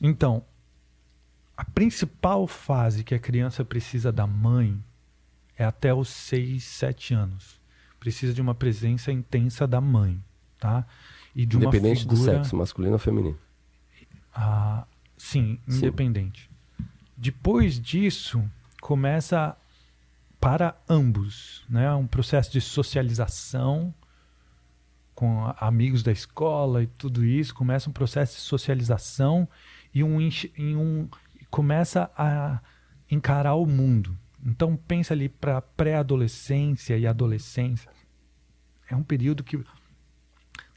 [0.00, 0.44] então,
[1.56, 4.82] a principal fase que a criança precisa da mãe
[5.56, 7.60] é até os 6, 7 anos.
[8.00, 10.20] Precisa de uma presença intensa da mãe,
[10.58, 10.84] tá?
[11.36, 12.18] E de independente figura...
[12.18, 13.38] do sexo, masculino ou feminino.
[14.34, 14.84] Ah,
[15.16, 16.50] sim, sim, independente.
[17.16, 18.42] Depois disso,
[18.80, 19.56] começa
[20.40, 21.92] para ambos, né?
[21.94, 23.94] Um processo de socialização
[25.18, 29.48] com amigos da escola e tudo isso, começa um processo de socialização
[29.92, 31.08] e um, em um
[31.50, 32.60] começa a
[33.10, 34.16] encarar o mundo.
[34.46, 37.90] Então pensa ali para pré-adolescência e adolescência.
[38.88, 39.60] É um período que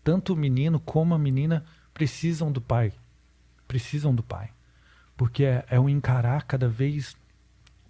[0.03, 2.93] tanto o menino como a menina precisam do pai.
[3.67, 4.49] Precisam do pai.
[5.15, 7.15] Porque é, é um encarar cada vez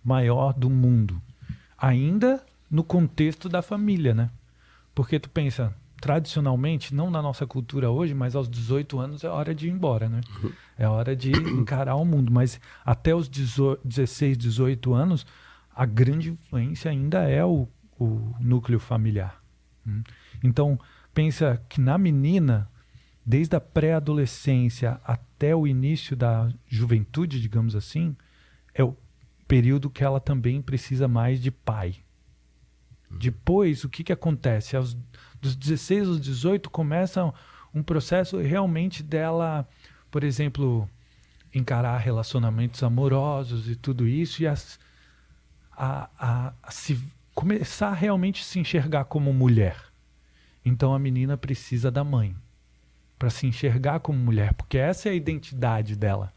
[0.03, 1.21] maior do mundo
[1.81, 4.29] ainda no contexto da família, né?
[4.93, 9.55] Porque tu pensa, tradicionalmente, não na nossa cultura hoje, mas aos 18 anos é hora
[9.55, 10.21] de ir embora, né?
[10.77, 12.31] É hora de encarar o mundo.
[12.31, 15.25] Mas até os 16, 18 anos,
[15.75, 17.67] a grande influência ainda é o,
[17.99, 19.41] o núcleo familiar.
[19.85, 20.03] Hum?
[20.43, 20.79] Então,
[21.13, 22.69] pensa que na menina,
[23.25, 28.15] desde a pré-adolescência até o início da juventude, digamos assim,
[28.73, 28.95] é o
[29.51, 31.97] período que ela também precisa mais de pai.
[33.09, 33.17] Uhum.
[33.17, 34.77] Depois, o que, que acontece?
[34.77, 34.95] Aos,
[35.41, 37.33] dos 16 aos 18 começa
[37.73, 39.67] um processo realmente dela,
[40.09, 40.89] por exemplo,
[41.53, 44.79] encarar relacionamentos amorosos e tudo isso, e as,
[45.73, 46.97] a, a, a se,
[47.35, 49.75] começar a realmente se enxergar como mulher.
[50.63, 52.33] Então a menina precisa da mãe.
[53.19, 56.31] para se enxergar como mulher, porque essa é a identidade dela.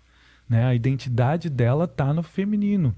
[0.49, 0.65] Né?
[0.65, 2.95] A identidade dela está no feminino,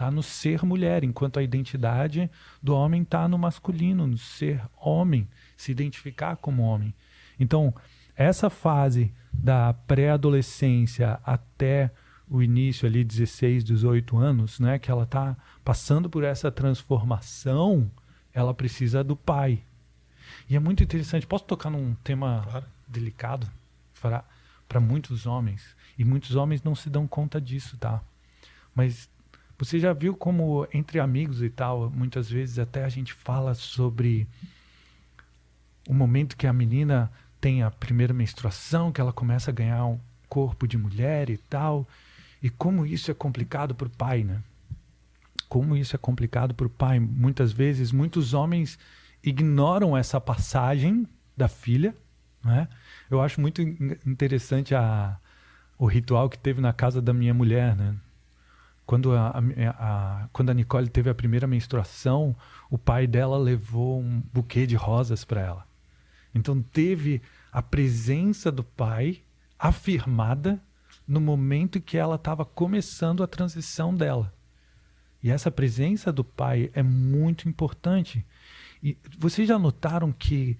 [0.00, 2.30] está no ser mulher, enquanto a identidade
[2.62, 5.28] do homem está no masculino, no ser homem,
[5.58, 6.94] se identificar como homem.
[7.38, 7.74] Então,
[8.16, 11.90] essa fase da pré-adolescência até
[12.28, 17.90] o início ali, 16, 18 anos, né, que ela está passando por essa transformação,
[18.32, 19.62] ela precisa do pai.
[20.48, 21.26] E é muito interessante.
[21.26, 22.66] Posso tocar num tema claro.
[22.88, 23.50] delicado
[24.00, 25.76] para muitos homens?
[25.98, 28.00] E muitos homens não se dão conta disso, tá?
[28.74, 29.10] Mas
[29.60, 34.26] você já viu como entre amigos e tal, muitas vezes até a gente fala sobre
[35.86, 40.00] o momento que a menina tem a primeira menstruação, que ela começa a ganhar um
[40.30, 41.86] corpo de mulher e tal,
[42.42, 44.42] e como isso é complicado para o pai, né?
[45.46, 46.98] Como isso é complicado para o pai.
[46.98, 48.78] Muitas vezes, muitos homens
[49.22, 51.06] ignoram essa passagem
[51.36, 51.94] da filha,
[52.42, 52.66] né?
[53.10, 55.18] Eu acho muito interessante a,
[55.76, 57.94] o ritual que teve na casa da minha mulher, né?
[58.90, 59.38] Quando a, a,
[59.78, 62.34] a, quando a Nicole teve a primeira menstruação,
[62.68, 65.64] o pai dela levou um buquê de rosas para ela.
[66.34, 67.22] Então teve
[67.52, 69.22] a presença do pai
[69.56, 70.60] afirmada
[71.06, 74.34] no momento que ela estava começando a transição dela.
[75.22, 78.26] E essa presença do pai é muito importante.
[78.82, 80.58] E vocês já notaram que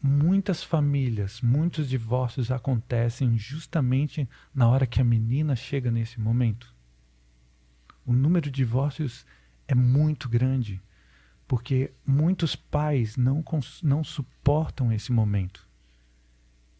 [0.00, 6.78] muitas famílias, muitos divórcios acontecem justamente na hora que a menina chega nesse momento?
[8.04, 9.26] O número de divórcios
[9.66, 10.80] é muito grande
[11.46, 13.44] porque muitos pais não,
[13.82, 15.68] não suportam esse momento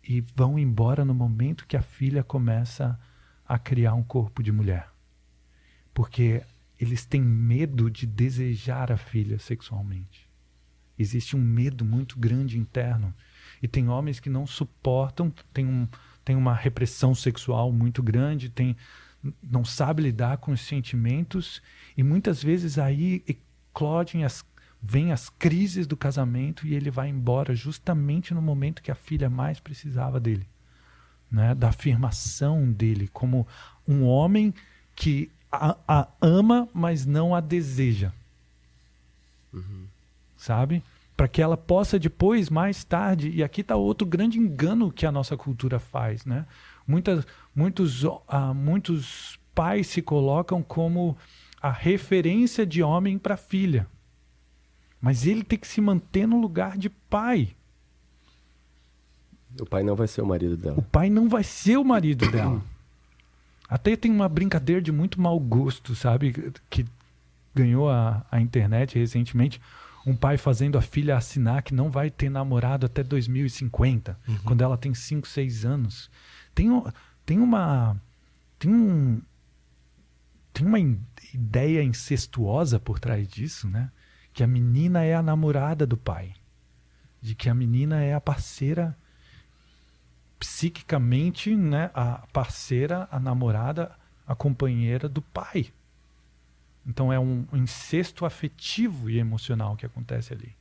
[0.03, 2.99] e vão embora no momento que a filha começa
[3.47, 4.89] a criar um corpo de mulher.
[5.93, 6.43] Porque
[6.79, 10.31] eles têm medo de desejar a filha sexualmente.
[10.99, 13.15] Existe um medo muito grande interno.
[13.63, 15.89] E tem homens que não suportam, tem, um,
[16.25, 18.77] tem uma repressão sexual muito grande, tem,
[19.43, 21.63] não sabe lidar com os sentimentos,
[21.97, 24.45] e muitas vezes aí eclodem as
[24.83, 29.29] vem as crises do casamento e ele vai embora justamente no momento que a filha
[29.29, 30.47] mais precisava dele,
[31.31, 31.55] né?
[31.55, 33.47] Da afirmação dele como
[33.87, 34.55] um homem
[34.97, 38.13] que a, a ama, mas não a deseja,
[39.53, 39.85] uhum.
[40.37, 40.83] sabe?
[41.17, 45.13] Para que ela possa depois, mais tarde, e aqui está outro grande engano que a
[45.13, 46.47] nossa cultura faz, né?
[46.91, 47.25] Muitas,
[47.55, 48.19] muitos, uh,
[48.53, 51.17] muitos pais se colocam como
[51.63, 53.87] a referência de homem para filha.
[55.01, 57.55] Mas ele tem que se manter no lugar de pai.
[59.61, 60.79] O pai não vai ser o marido dela.
[60.79, 62.61] O pai não vai ser o marido dela.
[63.69, 66.53] Até tem uma brincadeira de muito mau gosto, sabe?
[66.69, 66.85] Que
[67.55, 69.61] ganhou a, a internet recentemente.
[70.05, 74.39] Um pai fazendo a filha assinar que não vai ter namorado até 2050, uhum.
[74.45, 76.11] quando ela tem 5, 6 anos.
[76.61, 76.69] Tem,
[77.25, 77.97] tem uma.
[78.59, 79.23] Tem um.
[80.53, 80.79] Tem uma
[81.33, 83.91] ideia incestuosa por trás disso, né?
[84.35, 86.35] que a menina é a namorada do pai,
[87.21, 88.97] de que a menina é a parceira
[90.39, 93.95] psiquicamente, né, a parceira, a namorada,
[94.27, 95.73] a companheira do pai.
[96.87, 100.57] Então é um incesto afetivo e emocional que acontece ali.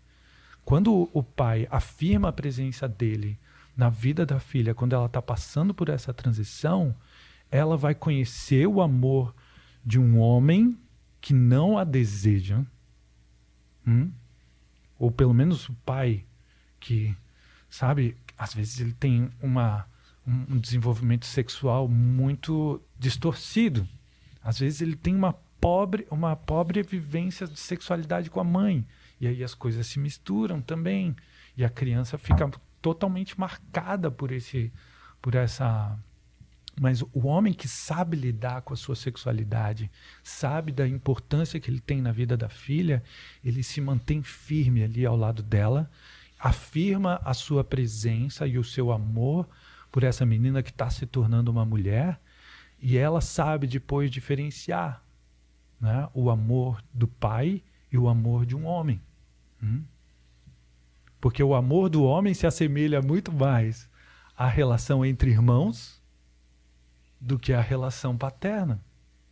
[0.65, 3.39] Quando o pai afirma a presença dele
[3.79, 6.93] na vida da filha, quando ela está passando por essa transição,
[7.49, 9.33] ela vai conhecer o amor
[9.85, 10.77] de um homem
[11.21, 12.61] que não a deseja,
[13.87, 14.11] Hum?
[14.99, 16.25] Ou pelo menos o pai
[16.77, 17.15] que,
[17.69, 19.87] sabe, às vezes ele tem uma,
[20.27, 23.87] um desenvolvimento sexual muito distorcido.
[24.43, 28.85] Às vezes ele tem uma pobre, uma pobre vivência de sexualidade com a mãe.
[29.21, 31.15] E aí as coisas se misturam também.
[31.55, 32.51] E a criança fica
[32.81, 34.71] totalmente marcada por esse
[35.21, 35.97] por essa
[36.79, 39.91] mas o homem que sabe lidar com a sua sexualidade,
[40.23, 43.03] sabe da importância que ele tem na vida da filha,
[43.43, 45.91] ele se mantém firme ali ao lado dela,
[46.39, 49.45] afirma a sua presença e o seu amor
[49.91, 52.17] por essa menina que está se tornando uma mulher,
[52.79, 55.03] e ela sabe depois diferenciar
[55.81, 57.61] né, o amor do pai
[57.91, 59.01] e o amor de um homem.
[59.61, 59.83] Hum?
[61.19, 63.89] Porque o amor do homem se assemelha muito mais
[64.37, 66.01] à relação entre irmãos
[67.19, 68.79] do que a relação paterna.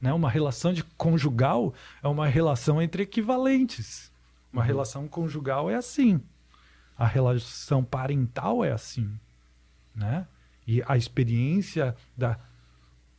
[0.01, 0.11] Né?
[0.13, 1.73] Uma relação de conjugal
[2.03, 4.11] é uma relação entre equivalentes.
[4.51, 4.67] Uma uhum.
[4.67, 6.21] relação conjugal é assim.
[6.97, 9.09] A relação parental é assim.
[9.95, 10.27] Né?
[10.67, 12.37] E a experiência da,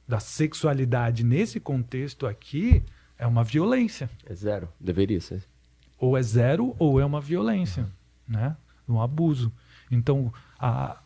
[0.07, 2.83] da sexualidade nesse contexto aqui
[3.19, 4.11] é uma violência.
[4.27, 4.69] É zero.
[4.79, 5.43] Deveria ser.
[5.99, 7.89] Ou é zero ou é uma violência.
[8.29, 8.57] Né?
[8.89, 9.53] Um abuso.
[9.91, 11.01] Então, a,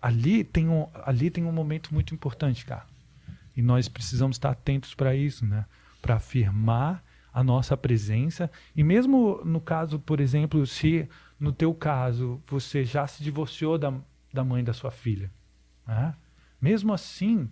[0.00, 2.86] ali tem um, ali tem um momento muito importante, cara.
[3.56, 5.66] E nós precisamos estar atentos para isso, né?
[6.00, 8.50] Para afirmar a nossa presença.
[8.74, 13.92] E mesmo no caso, por exemplo, se no teu caso você já se divorciou da,
[14.32, 15.30] da mãe da sua filha,
[15.86, 16.14] né?
[16.60, 17.48] mesmo assim,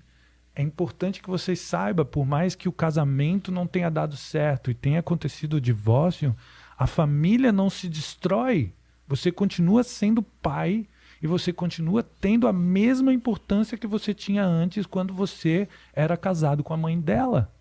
[0.54, 4.74] é importante que você saiba, por mais que o casamento não tenha dado certo e
[4.74, 6.36] tenha acontecido o divórcio,
[6.78, 8.72] a família não se destrói.
[9.10, 10.86] Você continua sendo pai
[11.20, 16.62] e você continua tendo a mesma importância que você tinha antes quando você era casado
[16.64, 17.52] com a mãe dela.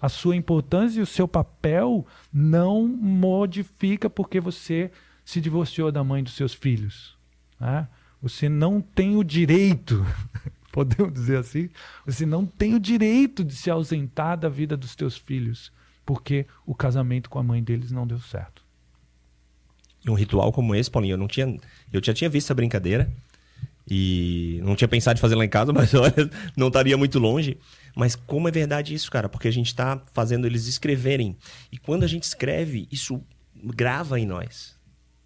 [0.00, 4.90] A sua importância e o seu papel não modifica porque você
[5.22, 7.16] se divorciou da mãe dos seus filhos.
[7.60, 7.86] Né?
[8.22, 10.04] Você não tem o direito,
[10.72, 11.68] podemos dizer assim,
[12.06, 15.70] você não tem o direito de se ausentar da vida dos teus filhos
[16.06, 18.65] porque o casamento com a mãe deles não deu certo.
[20.08, 21.46] Um ritual como esse, Paulinho, eu não tinha,
[21.92, 23.08] eu já tinha visto essa brincadeira
[23.88, 27.56] e não tinha pensado em fazer lá em casa, mas olha, não estaria muito longe.
[27.94, 29.28] Mas como é verdade isso, cara?
[29.28, 31.36] Porque a gente está fazendo eles escreverem.
[31.72, 33.22] E quando a gente escreve, isso
[33.54, 34.74] grava em nós.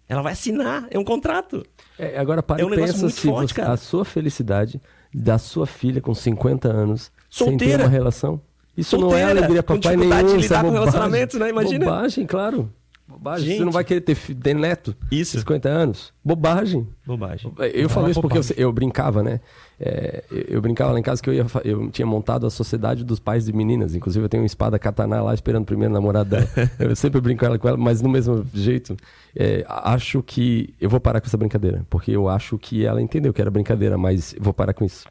[0.07, 1.65] Ela vai assinar, é um contrato.
[1.97, 3.73] É, agora para É um pensa se forte, você- cara.
[3.73, 4.81] a sua felicidade
[5.13, 7.77] da sua filha com 50 anos sem Solteira.
[7.79, 8.41] ter uma relação.
[8.75, 10.91] Isso não é Solteira, alegria com papai dificuldade nenhum, de isso é lidar com bobagem.
[10.91, 11.49] relacionamentos, né?
[11.49, 11.85] Imagina.
[11.85, 12.73] Bobagem, claro.
[13.11, 13.45] Bobagem.
[13.45, 13.65] Você Gente.
[13.65, 15.37] não vai querer ter, ter neto Isso.
[15.37, 16.13] 50 anos?
[16.23, 16.87] Bobagem.
[17.05, 17.51] Bobagem.
[17.73, 19.41] Eu falo é isso porque eu, eu brincava, né?
[19.79, 23.03] É, eu, eu brincava lá em casa que eu, ia, eu tinha montado a Sociedade
[23.03, 23.95] dos Pais de Meninas.
[23.95, 26.47] Inclusive, eu tenho uma espada katana lá esperando o primeiro namorado dela.
[26.79, 28.95] eu sempre brinco ela com ela, mas no mesmo jeito.
[29.35, 30.73] é, acho que.
[30.79, 31.85] Eu vou parar com essa brincadeira.
[31.89, 35.05] Porque eu acho que ela entendeu que era brincadeira, mas vou parar com isso.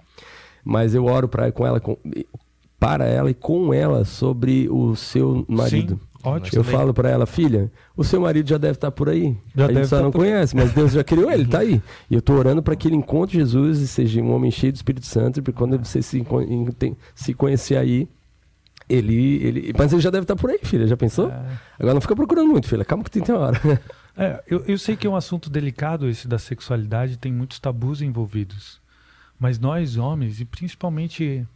[0.65, 1.97] Mas eu oro pra, com ela, com,
[2.79, 5.95] para ela e com ela sobre o seu marido.
[5.95, 6.59] Sim, ótimo.
[6.61, 9.37] Eu falo pra ela, filha, o seu marido já deve estar por aí.
[9.55, 11.83] Já a gente só tá não por- conhece, mas Deus já criou ele, tá aí.
[12.11, 14.77] E eu tô orando para que ele encontre Jesus e seja um homem cheio do
[14.77, 16.25] Espírito Santo, porque quando você se,
[17.15, 18.09] se conhecer aí,
[18.89, 19.73] ele, ele.
[19.79, 20.87] Mas ele já deve estar por aí, filha.
[20.87, 21.29] Já pensou?
[21.31, 21.43] É.
[21.79, 22.85] Agora não fica procurando muito, filha.
[22.85, 23.59] Calma que tem, tem hora.
[24.17, 28.03] É, eu, eu sei que é um assunto delicado esse da sexualidade, tem muitos tabus
[28.03, 28.79] envolvidos.
[29.39, 31.47] Mas nós, homens, e principalmente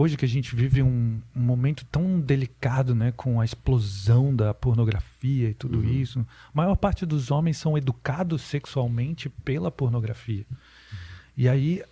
[0.00, 4.54] hoje que a gente vive um, um momento tão delicado, né, com a explosão da
[4.54, 10.46] pornografia e tudo isso, a maior parte dos homens são educados sexualmente pela pornografia.
[11.36, 11.84] E aí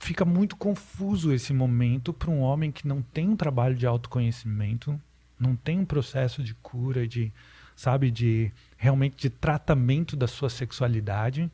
[0.00, 5.00] fica muito confuso esse momento para um homem que não tem um trabalho de autoconhecimento,
[5.38, 7.32] não tem um processo de cura, de
[7.76, 11.48] sabe, de realmente de tratamento da sua sexualidade,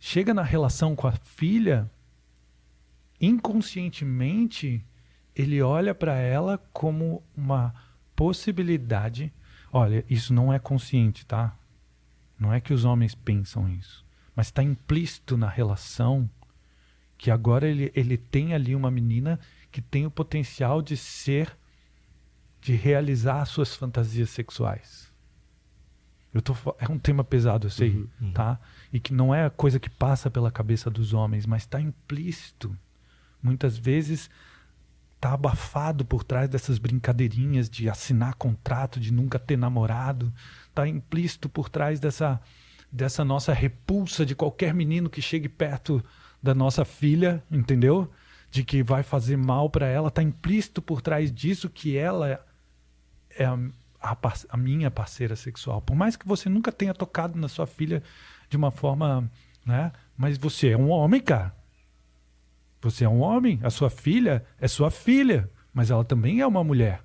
[0.00, 1.88] chega na relação com a filha,
[3.20, 4.84] inconscientemente
[5.34, 7.74] ele olha para ela como uma
[8.14, 9.32] possibilidade.
[9.72, 11.56] Olha, isso não é consciente, tá?
[12.38, 14.04] Não é que os homens pensam isso,
[14.34, 16.28] mas está implícito na relação
[17.16, 19.38] que agora ele, ele tem ali uma menina
[19.70, 21.56] que tem o potencial de ser,
[22.60, 25.12] de realizar suas fantasias sexuais.
[26.34, 28.58] Eu tô, é um tema pesado, eu sei, tá?
[28.92, 32.76] E que não é coisa que passa pela cabeça dos homens, mas está implícito.
[33.42, 34.30] Muitas vezes
[35.22, 40.32] tá abafado por trás dessas brincadeirinhas de assinar contrato, de nunca ter namorado,
[40.74, 42.40] tá implícito por trás dessa
[42.90, 46.04] dessa nossa repulsa de qualquer menino que chegue perto
[46.42, 48.10] da nossa filha, entendeu?
[48.50, 52.44] De que vai fazer mal para ela, tá implícito por trás disso que ela
[53.30, 53.56] é a,
[54.02, 54.16] a
[54.48, 55.80] a minha parceira sexual.
[55.80, 58.02] Por mais que você nunca tenha tocado na sua filha
[58.50, 59.30] de uma forma,
[59.64, 59.92] né?
[60.16, 61.61] Mas você é um homem, cara.
[62.82, 66.64] Você é um homem, a sua filha é sua filha, mas ela também é uma
[66.64, 67.00] mulher.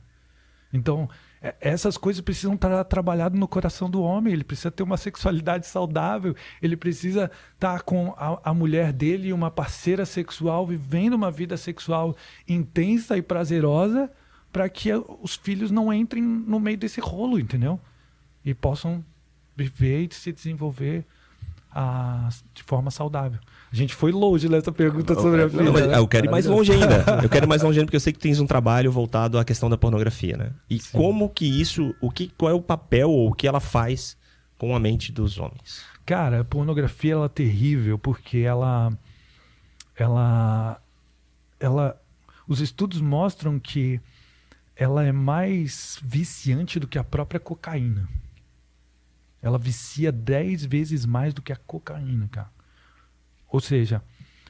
[0.74, 1.08] Então,
[1.42, 4.34] é- essas coisas precisam estar trabalhadas no coração do homem.
[4.34, 6.36] Ele precisa ter uma sexualidade saudável.
[6.62, 12.16] Ele precisa estar com a, a mulher dele, uma parceira sexual, vivendo uma vida sexual
[12.48, 14.12] intensa e prazerosa,
[14.52, 14.90] para que
[15.22, 17.80] os filhos não entrem no meio desse rolo, entendeu?
[18.44, 19.06] E possam
[19.56, 21.06] viver e se desenvolver
[21.72, 23.40] ah, de forma saudável.
[23.72, 25.48] A gente foi longe nessa pergunta sobre a.
[25.48, 25.98] Não, mas né?
[25.98, 27.04] eu quero ir mais longe ainda.
[27.22, 29.44] Eu quero ir mais longe ainda porque eu sei que tens um trabalho voltado à
[29.44, 30.52] questão da pornografia, né?
[30.70, 34.18] E como que isso, o que, qual é o papel ou o que ela faz
[34.58, 35.84] com a mente dos homens?
[36.06, 38.92] Cara, a pornografia ela é terrível porque ela
[39.96, 40.82] ela
[41.60, 42.02] ela
[42.48, 44.00] os estudos mostram que
[44.76, 48.08] ela é mais viciante do que a própria cocaína.
[49.42, 52.57] Ela vicia 10 vezes mais do que a cocaína, cara.
[53.50, 54.04] Ou seja,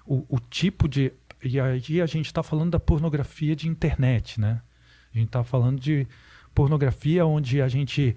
[0.06, 1.14] o, o tipo de.
[1.44, 4.62] E aí a gente está falando da pornografia de internet, né?
[5.14, 6.08] A gente está falando de
[6.54, 8.16] pornografia onde a gente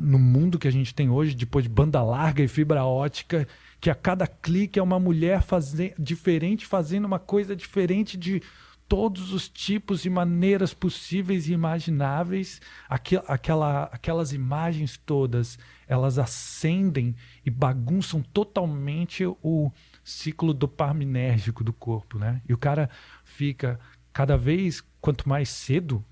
[0.00, 3.46] no mundo que a gente tem hoje, depois de banda larga e fibra ótica,
[3.80, 8.40] que a cada clique é uma mulher faze diferente, fazendo uma coisa diferente de
[8.88, 12.60] todos os tipos e maneiras possíveis e imagináveis.
[12.88, 15.58] Aquel, aquela, aquelas imagens todas,
[15.88, 19.72] elas acendem e bagunçam totalmente o
[20.04, 22.40] ciclo dopaminérgico do corpo, né?
[22.48, 22.88] E o cara
[23.24, 23.78] fica
[24.12, 26.04] cada vez, quanto mais cedo,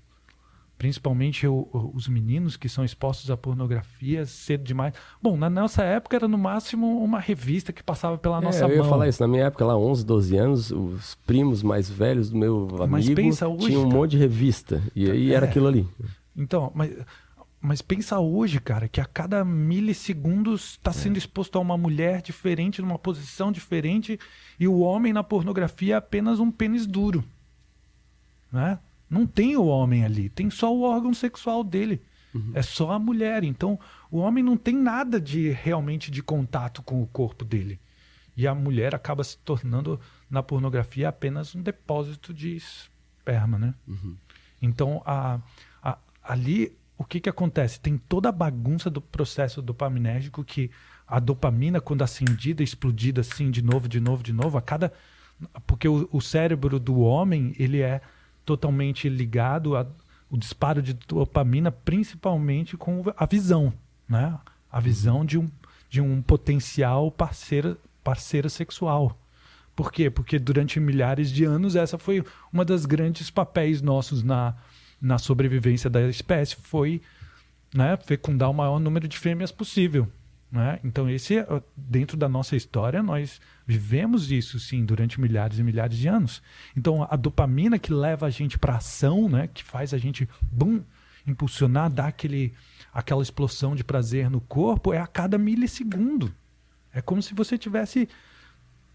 [0.77, 4.93] principalmente o, os meninos que são expostos à pornografia cedo demais.
[5.21, 8.69] Bom, na nossa época era no máximo uma revista que passava pela É, nossa eu
[8.71, 8.89] ia mão.
[8.89, 9.21] falar isso.
[9.21, 13.15] Na minha época, lá, 11, 12 anos, os primos mais velhos do meu Mas amigo
[13.21, 13.95] pensa hoje, tinham um cara.
[13.99, 14.81] monte de revista.
[14.95, 15.49] E aí era É.
[15.49, 15.87] aquilo ali.
[16.35, 16.91] Então, mas,
[17.61, 22.81] mas pensa hoje, cara, que a cada milissegundos está sendo exposto a uma mulher diferente,
[22.81, 24.19] numa posição diferente,
[24.59, 27.23] e o homem na pornografia é apenas um pênis duro.
[28.51, 28.79] Né?
[29.09, 32.01] Não tem o homem ali, tem só o órgão sexual dele.
[32.53, 33.43] É só a mulher.
[33.43, 33.77] Então,
[34.09, 37.77] o homem não tem nada de realmente de contato com o corpo dele.
[38.37, 39.99] E a mulher acaba se tornando,
[40.29, 43.73] na pornografia, apenas um depósito de esperma, né?
[44.61, 45.41] Então, a,
[45.83, 46.71] a- ali,
[47.01, 47.79] o que, que acontece?
[47.79, 50.71] Tem toda a bagunça do processo dopaminérgico que
[51.07, 54.93] a dopamina, quando acendida, explodida assim, de novo, de novo, de novo, a cada...
[55.65, 58.01] Porque o, o cérebro do homem, ele é
[58.45, 59.85] totalmente ligado a
[60.31, 63.73] o disparo de dopamina, principalmente com a visão,
[64.07, 64.39] né?
[64.71, 65.45] A visão de um,
[65.89, 69.19] de um potencial parceiro, parceiro sexual.
[69.75, 70.09] Por quê?
[70.09, 74.55] Porque durante milhares de anos essa foi uma das grandes papéis nossos na,
[75.01, 77.01] na sobrevivência da espécie, foi
[77.73, 80.07] né, fecundar o maior número de fêmeas possível.
[80.51, 80.79] Né?
[80.83, 85.97] Então, esse é, dentro da nossa história, nós vivemos isso sim durante milhares e milhares
[85.97, 86.41] de anos.
[86.75, 90.81] Então, a dopamina que leva a gente para ação, né, que faz a gente bum,
[91.25, 92.53] impulsionar, dar aquele,
[92.93, 96.33] aquela explosão de prazer no corpo, é a cada milissegundo.
[96.93, 98.09] É como se você tivesse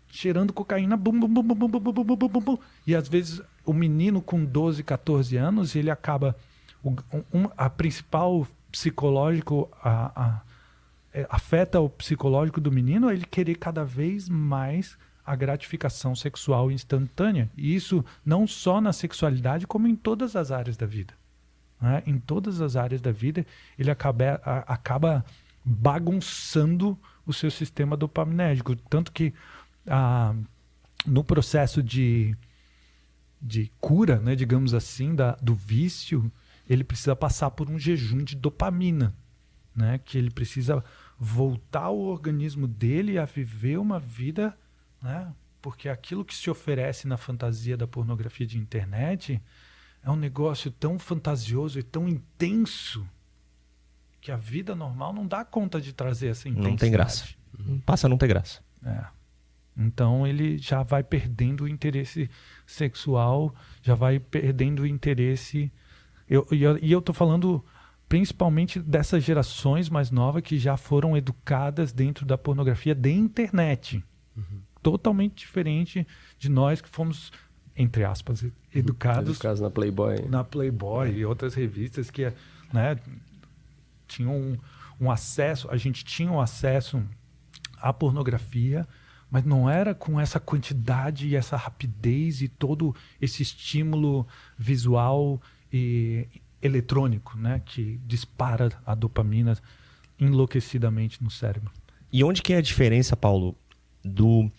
[0.08, 2.58] cheirando cocaína, bum, bum, bum, bum, bum, bum, bum, bum, bum, bum, bum.
[2.86, 6.36] e às vezes o menino com 12, 14 anos, ele acaba
[6.82, 6.90] o,
[7.32, 10.40] um, a principal psicológico a, a,
[11.12, 17.50] é, afeta o psicológico do menino ele querer cada vez mais a gratificação sexual instantânea
[17.56, 21.14] e isso não só na sexualidade como em todas as áreas da vida
[21.80, 22.02] né?
[22.06, 23.46] em todas as áreas da vida
[23.78, 25.24] ele acaba, a- acaba
[25.64, 29.32] bagunçando o seu sistema dopaminérgico tanto que
[29.88, 30.34] ah,
[31.06, 32.36] no processo de,
[33.46, 36.30] de cura, né, digamos assim, da, do vício,
[36.68, 39.14] ele precisa passar por um jejum de dopamina,
[39.74, 40.82] né, que ele precisa
[41.18, 44.56] voltar o organismo dele a viver uma vida,
[45.00, 45.32] né,
[45.62, 49.40] porque aquilo que se oferece na fantasia da pornografia de internet
[50.02, 53.06] é um negócio tão fantasioso e tão intenso
[54.20, 56.70] que a vida normal não dá conta de trazer essa intensidade.
[56.70, 57.26] Não tem graça.
[57.84, 58.60] Passa a não ter graça.
[58.84, 59.15] É.
[59.76, 62.30] Então ele já vai perdendo o interesse
[62.66, 65.70] sexual, já vai perdendo o interesse.
[66.28, 67.62] Eu, e eu, e eu tô falando
[68.08, 74.02] principalmente dessas gerações mais novas que já foram educadas dentro da pornografia de internet.
[74.82, 76.06] Totalmente diferente
[76.38, 77.32] de nós que fomos,
[77.76, 80.28] entre aspas, educados Educados na Playboy.
[80.28, 82.32] na Playboy e outras revistas que
[82.72, 82.96] né,
[84.06, 84.58] tinham um,
[85.00, 87.02] um acesso, a gente tinha um acesso
[87.78, 88.86] à pornografia,
[89.30, 94.26] mas não era com essa quantidade e essa rapidez e todo esse estímulo
[94.58, 95.40] visual
[95.72, 96.26] e
[96.62, 99.56] eletrônico, né, que dispara a dopamina
[100.18, 101.70] enlouquecidamente no cérebro.
[102.12, 103.56] E onde que é a diferença, Paulo,
[104.04, 104.50] do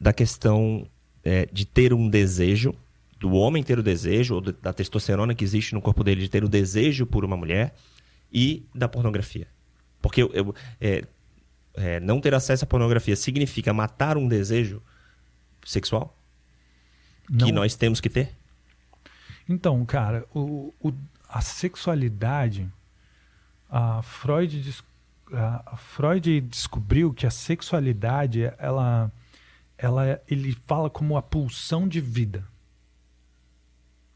[0.00, 0.86] da questão
[1.24, 2.74] é, de ter um desejo,
[3.20, 6.42] do homem ter o desejo, ou da- testosterona que existe no corpo dele de ter
[6.42, 7.72] o desejo por uma mulher,
[8.32, 9.46] e da pornografia?
[10.00, 11.04] Porque eu, eu- é,
[11.74, 14.82] é, não ter acesso à pornografia significa matar um desejo
[15.64, 16.16] sexual
[17.26, 18.34] que Não- nós temos que ter?
[19.48, 20.92] Então, cara, o, o-
[21.28, 22.68] a sexualidade,
[23.70, 24.84] a Freud, des-
[25.32, 29.10] a Freud descobriu que a sexualidade, ela,
[29.78, 32.44] ela, ele fala como a pulsão de vida.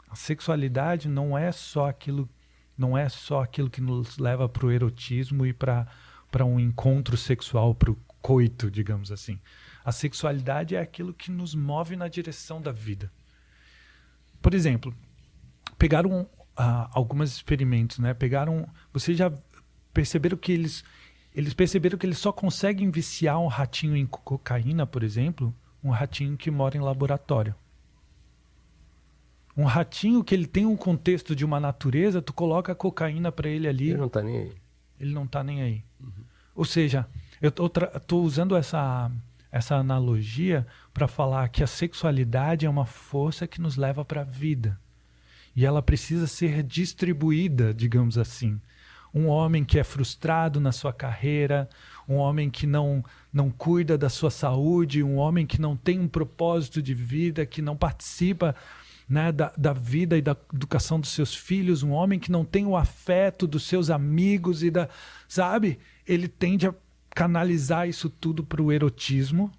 [0.09, 2.29] A sexualidade não é só aquilo,
[2.77, 5.87] não é só aquilo que nos leva para o erotismo e para
[6.37, 9.41] para um encontro sexual, para o coito, digamos assim.
[9.83, 13.11] A sexualidade é aquilo que nos move na direção da vida.
[14.43, 14.95] Por exemplo,
[15.79, 18.13] pegaram ah, alguns experimentos, né?
[18.13, 19.33] Pegaram, vocês já
[19.95, 20.85] perceberam que eles
[21.35, 25.89] eles perceberam que eles só conseguem viciar um ratinho em co- cocaína, por exemplo, um
[25.89, 27.55] ratinho que mora em laboratório.
[29.57, 33.49] Um ratinho que ele tem um contexto de uma natureza, tu coloca a cocaína para
[33.49, 34.66] ele ali, Ele não tá nem aí.
[35.01, 35.85] Ele não está nem aí.
[36.55, 37.07] Ou seja,
[37.41, 39.11] eu estou usando essa,
[39.53, 44.25] essa analogia para falar que a sexualidade é uma força que nos leva para a
[44.25, 44.79] vida.
[45.55, 48.61] E ela precisa ser distribuída, digamos assim.
[49.15, 51.69] Um homem que é frustrado na sua carreira,
[52.07, 56.09] um homem que não, não cuida da sua saúde, um homem que não tem um
[56.09, 58.55] propósito de vida, que não participa
[59.09, 62.67] né, da, da vida e da educação dos seus filhos, um homem que não tem
[62.67, 64.89] o afeto dos seus amigos e da.
[65.29, 65.79] Sabe?
[66.07, 66.75] Ele tende a
[67.11, 69.51] canalizar isso tudo para o erotismo,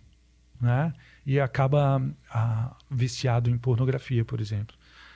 [0.59, 0.93] né?
[1.25, 4.75] E acaba ah, viciado em pornografia, por exemplo.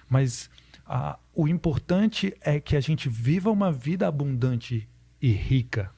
[0.10, 0.50] Mas
[0.86, 4.88] ah, o importante é que a gente viva uma vida abundante
[5.22, 5.92] e rica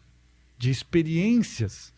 [0.58, 1.93] de experiências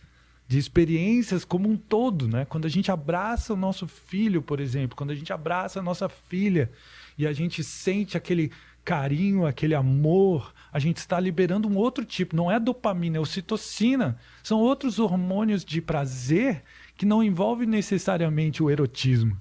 [0.48, 2.46] de experiências como um todo, né?
[2.46, 6.08] Quando a gente abraça o nosso filho, por exemplo, quando a gente abraça a nossa
[6.08, 6.72] filha
[7.18, 8.52] e a gente sente aquele
[8.84, 14.18] carinho, aquele amor, a gente está liberando um outro tipo, não é dopamina, é ocitocina.
[14.44, 16.62] São outros hormônios de prazer
[16.96, 19.36] que não envolvem necessariamente o erotismo,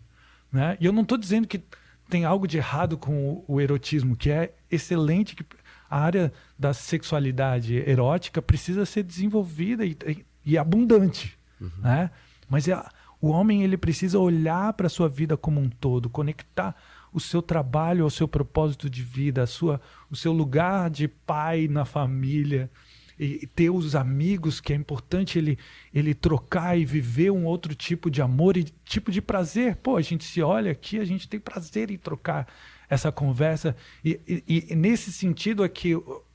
[0.51, 0.79] né?
[0.81, 1.63] E eu não estou dizendo que
[2.09, 5.45] tem algo de errado com o, erotismo, que é excelente, que
[5.91, 9.97] a área da sexualidade erótica precisa ser desenvolvida e,
[10.45, 11.71] e abundante, uhum.
[11.79, 12.11] né?
[12.49, 12.83] Mas é,
[13.21, 16.77] o homem ele precisa olhar para a sua vida como um todo, conectar
[17.13, 19.81] o seu trabalho ao seu propósito de vida, a sua,
[20.11, 22.71] o seu lugar de pai na família,
[23.19, 25.57] e ter os amigos, que é importante ele,
[25.93, 29.77] ele trocar e viver um outro tipo de amor e tipo de prazer.
[29.77, 32.49] Pô, a gente se olha aqui, a gente tem prazer em trocar
[32.89, 33.77] essa conversa.
[34.05, 35.93] E, e, e nesse sentido aqui,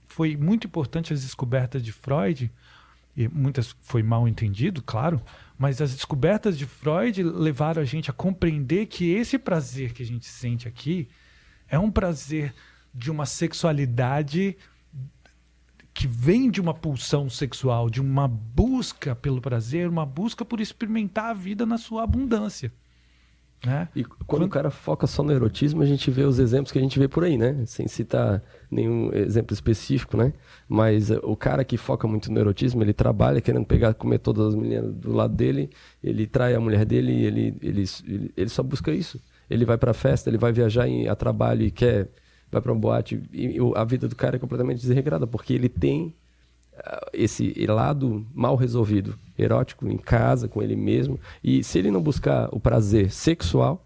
[0.07, 2.49] foi muito importante as descobertas de Freud,
[3.15, 5.21] e muitas foi mal entendido, claro,
[5.57, 10.05] mas as descobertas de Freud levaram a gente a compreender que esse prazer que a
[10.05, 11.09] gente sente aqui
[11.67, 12.53] é um prazer
[12.93, 14.57] de uma sexualidade
[15.93, 21.31] que vem de uma pulsão sexual, de uma busca pelo prazer, uma busca por experimentar
[21.31, 22.71] a vida na sua abundância.
[23.65, 23.89] Né?
[23.93, 26.79] E quando, quando, o cara foca só no erotismo, a gente vê os exemplos que
[26.79, 27.65] a gente vê por aí, né?
[27.65, 28.41] Sem citar
[28.71, 30.33] nenhum exemplo específico, né?
[30.67, 34.47] Mas uh, o cara que foca muito no erotismo, ele trabalha querendo pegar, comer todas
[34.47, 35.69] as meninas do lado dele,
[36.01, 39.21] ele trai a mulher dele, ele, ele, ele, ele só busca isso.
[39.49, 42.07] Ele vai pra festa, ele vai viajar em, a trabalho e quer,
[42.49, 45.67] vai pra um boate, e, e a vida do cara é completamente desregrada, porque ele
[45.67, 46.15] tem
[47.13, 51.19] esse lado mal resolvido, erótico, em casa, com ele mesmo.
[51.43, 53.85] E se ele não buscar o prazer sexual,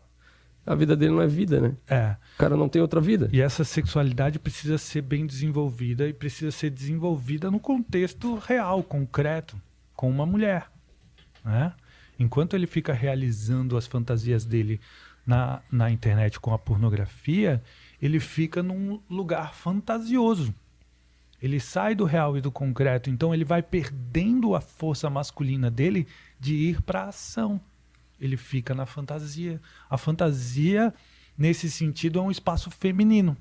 [0.66, 1.76] a vida dele não é vida, né?
[1.88, 2.16] É.
[2.36, 3.30] O cara não tem outra vida.
[3.34, 9.60] E essa sexualidade precisa ser bem desenvolvida e precisa ser desenvolvida no contexto real, concreto,
[9.96, 10.72] com uma mulher.
[11.44, 11.74] Né?
[12.18, 14.80] Enquanto ele fica realizando as fantasias dele
[15.26, 17.62] na, na internet com a pornografia,
[18.02, 20.54] ele fica num lugar fantasioso.
[21.44, 26.08] Ele sai do real e do concreto, então ele vai perdendo a força masculina dele
[26.40, 27.60] de ir para a ação.
[28.18, 29.60] Ele fica na fantasia.
[29.90, 30.94] A fantasia,
[31.38, 33.36] nesse sentido, é um espaço feminino.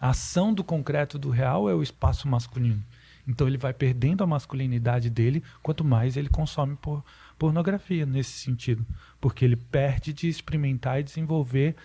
[0.00, 2.82] A ação do concreto do real é o espaço masculino.
[3.28, 7.04] Então ele vai perdendo a masculinidade dele quanto mais ele consome por
[7.38, 8.86] pornografia nesse sentido,
[9.20, 11.76] porque ele perde de experimentar e desenvolver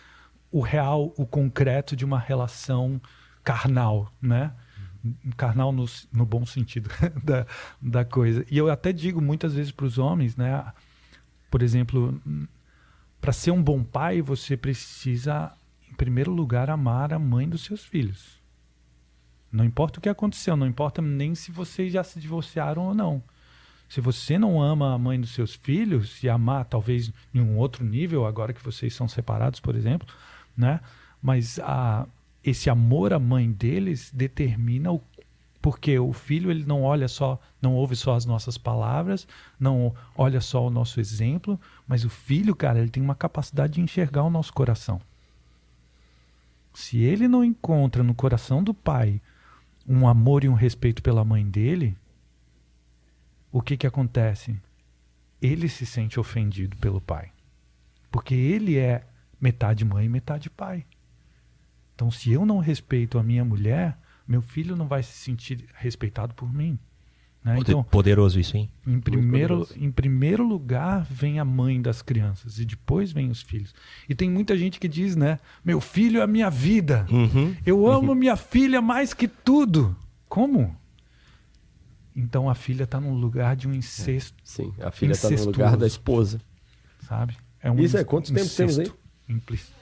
[0.50, 3.02] o real, o concreto de uma relação
[3.44, 4.54] carnal, né?
[5.36, 6.90] Carnal no, no bom sentido
[7.24, 7.46] da,
[7.82, 8.46] da coisa.
[8.50, 10.66] E eu até digo muitas vezes para os homens, né?
[11.50, 12.20] Por exemplo,
[13.20, 15.52] para ser um bom pai, você precisa,
[15.90, 18.40] em primeiro lugar, amar a mãe dos seus filhos.
[19.52, 23.22] Não importa o que aconteceu, não importa nem se vocês já se divorciaram ou não.
[23.90, 27.84] Se você não ama a mãe dos seus filhos, e amar talvez em um outro
[27.84, 30.08] nível, agora que vocês são separados, por exemplo,
[30.56, 30.80] né?
[31.22, 32.08] Mas a,
[32.44, 35.02] esse amor à mãe deles determina o
[35.62, 39.28] porque o filho ele não olha só, não ouve só as nossas palavras,
[39.60, 43.82] não olha só o nosso exemplo, mas o filho, cara, ele tem uma capacidade de
[43.82, 45.00] enxergar o nosso coração.
[46.74, 49.22] Se ele não encontra no coração do pai
[49.88, 51.96] um amor e um respeito pela mãe dele,
[53.52, 54.56] o que que acontece?
[55.40, 57.32] Ele se sente ofendido pelo pai.
[58.10, 59.06] Porque ele é
[59.40, 60.86] metade mãe e metade pai.
[62.02, 63.96] Então, se eu não respeito a minha mulher,
[64.28, 66.80] meu filho não vai se sentir respeitado por mim.
[67.44, 67.58] Né?
[67.60, 68.72] Então, poderoso isso, hein?
[68.88, 73.72] Em primeiro, em primeiro lugar vem a mãe das crianças e depois vem os filhos.
[74.10, 75.38] E tem muita gente que diz, né?
[75.64, 77.06] Meu filho é a minha vida.
[77.08, 78.16] Uhum, eu amo uhum.
[78.16, 79.96] minha filha mais que tudo.
[80.28, 80.76] Como?
[82.16, 84.36] Então a filha está no lugar de um incesto.
[84.40, 86.42] É, sim, a filha está no lugar da esposa.
[87.08, 87.38] Sabe?
[87.62, 88.92] É um Isso é quantos tempos temos aí?
[89.30, 89.74] Implícito.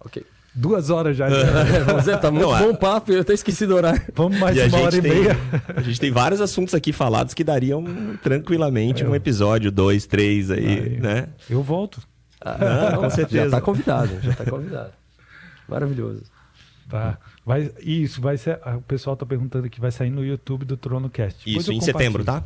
[0.00, 0.26] Ok.
[0.56, 1.26] Duas horas já.
[1.36, 4.02] É, Zé, tá muito Não, bom papo, eu até esqueci do horário.
[4.14, 5.36] Vamos mais E uma hora e tem, meia.
[5.76, 7.84] a gente tem vários assuntos aqui falados que dariam
[8.22, 11.00] tranquilamente um episódio, dois, três aí, Vai.
[11.00, 11.28] né?
[11.48, 12.00] Eu volto.
[12.40, 13.44] Ah, Com certeza.
[13.50, 14.90] Já tá convidado, já tá convidado.
[15.68, 16.22] Maravilhoso.
[16.88, 17.18] Tá.
[17.44, 18.60] Vai, isso, vai ser.
[18.64, 21.44] ah, O pessoal tá perguntando aqui, vai sair no YouTube do Trono Cast.
[21.44, 22.42] Depois Isso eu em setembro, tá?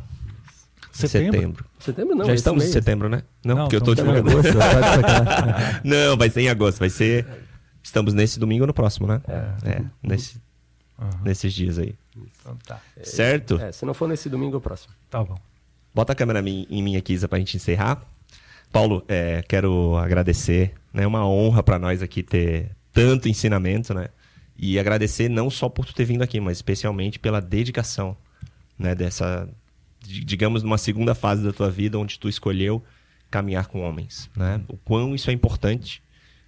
[0.91, 1.63] Setembro?
[1.79, 3.23] Setembro não, Já estamos em setembro, né?
[3.45, 3.91] Não, Não, porque eu tô.
[3.91, 5.81] Agosto, tá de sacanagem.
[5.85, 7.25] Não, vai ser em agosto, vai ser.
[7.83, 9.21] Estamos nesse domingo ou no próximo, né?
[9.65, 10.39] É, nesse,
[10.99, 11.09] Aham.
[11.23, 11.95] nesses dias aí.
[12.15, 12.79] Então tá.
[13.03, 13.59] Certo?
[13.59, 14.93] É, se não for nesse domingo, é o próximo.
[15.09, 15.37] Tá bom.
[15.93, 18.01] Bota a câmera em mim aqui, Isa, pra gente encerrar.
[18.71, 20.73] Paulo, é, quero agradecer.
[20.93, 24.09] É né, uma honra pra nós aqui ter tanto ensinamento, né?
[24.57, 28.15] E agradecer não só por tu ter vindo aqui, mas especialmente pela dedicação,
[28.77, 28.93] né?
[28.95, 29.49] Dessa,
[29.99, 32.81] di- digamos, numa segunda fase da tua vida, onde tu escolheu
[33.29, 34.61] caminhar com homens, né?
[34.67, 36.01] O quão isso é importante.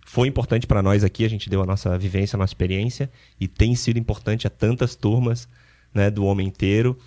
[0.06, 3.10] Foi importante pra nós aqui, a gente deu a nossa vivência, a nossa experiência,
[3.40, 5.48] e tem sido importante a tantas turmas,
[5.94, 6.10] né?
[6.10, 6.98] Do homem inteiro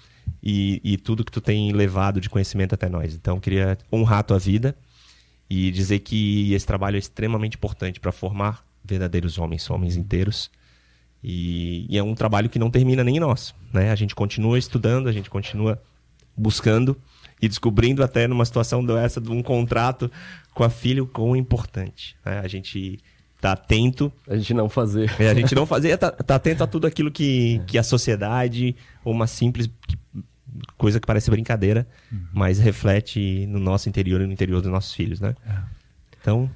[0.42, 3.14] e, e tudo que tu tem levado de conhecimento até nós.
[3.14, 4.76] Então, queria honrar a tua vida
[5.48, 10.50] e dizer que esse trabalho é extremamente importante para formar verdadeiros homens, homens inteiros.
[11.22, 13.54] E, e é um trabalho que não termina nem em nós.
[13.72, 13.90] Né?
[13.90, 15.80] A gente continua estudando, a gente continua
[16.36, 16.96] buscando
[17.40, 20.10] e descobrindo até numa situação dessa de um contrato
[20.54, 22.16] com a filha o quão importante.
[22.24, 22.40] né?
[22.40, 22.98] A gente
[23.40, 25.10] tá atento A gente não fazer.
[25.20, 28.74] é, a gente não fazer, tá, tá atento a tudo aquilo que, que a sociedade,
[29.04, 29.70] ou uma simples
[30.78, 31.86] coisa que parece brincadeira,
[32.32, 35.34] mas reflete no nosso interior e no interior dos nossos filhos, né?
[35.46, 35.58] É.
[36.20, 36.50] Então,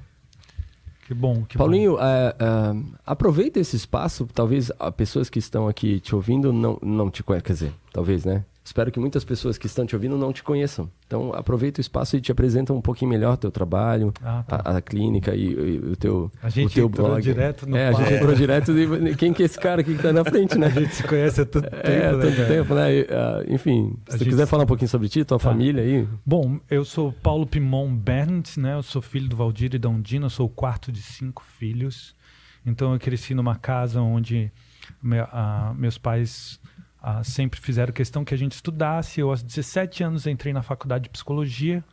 [1.06, 4.26] Que bom, que Paulinho, é, é, aproveita esse espaço.
[4.32, 7.44] Talvez as pessoas que estão aqui te ouvindo não, não te conheçam.
[7.46, 8.44] Quer dizer, talvez, né?
[8.62, 10.88] Espero que muitas pessoas que estão te ouvindo não te conheçam.
[11.06, 14.60] Então, aproveita o espaço e te apresenta um pouquinho melhor o teu trabalho, Ah, tá.
[14.62, 17.22] a, a clínica e, e o teu, A gente o teu entrou blog.
[17.22, 18.72] direto no É, a gente entrou direto.
[18.74, 20.66] De, quem que é esse cara aqui que tá na frente, né?
[20.66, 22.48] A gente se conhece há tanto tempo, É, né, tanto cara?
[22.48, 22.94] tempo, né?
[22.94, 25.44] E, ah, enfim, se A tu gente- quiser falar um pouquinho sobre ti, tua Tá.
[25.44, 26.06] família aí.
[26.24, 28.74] Bom, eu sou Paulo Pimon Berndt, né?
[28.74, 32.14] Eu sou filho do Valdir e da Undina, sou o quarto de cinco filhos.
[32.64, 34.52] Então eu cresci numa casa onde
[35.32, 36.60] ah, meus pais
[37.02, 39.20] ah, sempre fizeram questão que a gente estudasse.
[39.20, 41.84] Eu aos 17 anos entrei na faculdade de psicologia,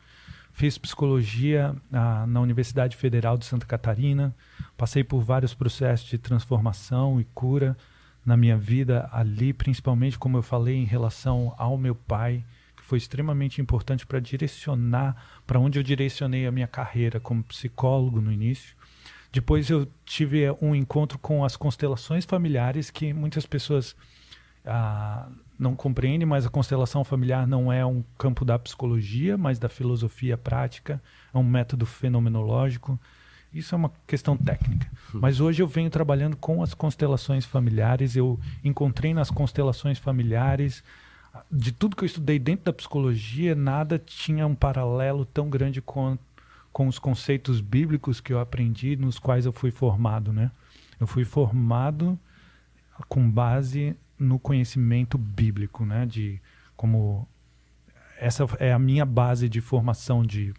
[0.52, 4.36] fiz psicologia ah, na Universidade Federal de Santa Catarina,
[4.76, 7.78] passei por vários processos de transformação e cura
[8.26, 12.44] na minha vida ali, principalmente como eu falei em relação ao meu pai,
[12.76, 15.16] que foi extremamente importante para direcionar
[15.46, 18.76] para onde eu direcionei a minha carreira como psicólogo no início.
[19.32, 23.96] Depois eu tive eh, um encontro com as constelações familiares que muitas pessoas
[24.68, 25.27] ah,
[25.57, 30.38] não compreendem, mas a constelação familiar não é um campo da psicologia, mas da filosofia
[30.38, 31.02] prática,
[31.34, 32.99] é um método fenomenológico.
[33.53, 34.88] Isso é uma questão técnica.
[35.14, 38.15] Mas hoje eu venho trabalhando com as constelações familiares.
[38.15, 40.84] Eu encontrei nas constelações familiares,
[41.52, 46.18] de tudo que eu estudei dentro da psicologia, nada tinha um paralelo tão grande com,
[46.72, 50.52] com os conceitos bíblicos que eu aprendi, nos quais eu fui formado, né?
[50.99, 52.19] Eu fui formado
[53.07, 56.06] com base no conhecimento bíblico, né?
[56.06, 56.41] De
[56.76, 57.27] como
[58.19, 60.53] essa é a minha base de formação de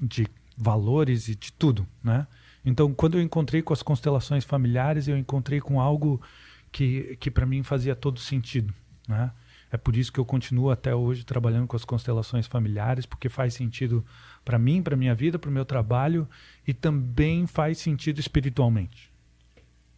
[0.00, 0.26] de
[0.56, 2.26] valores e de tudo, né?
[2.64, 6.20] Então, quando eu encontrei com as constelações familiares, eu encontrei com algo
[6.70, 8.72] que, que para mim fazia todo sentido,
[9.08, 9.32] né?
[9.70, 13.54] É por isso que eu continuo até hoje trabalhando com as constelações familiares, porque faz
[13.54, 14.04] sentido
[14.44, 16.28] para mim, para minha vida, para o meu trabalho
[16.66, 19.10] e também faz sentido espiritualmente,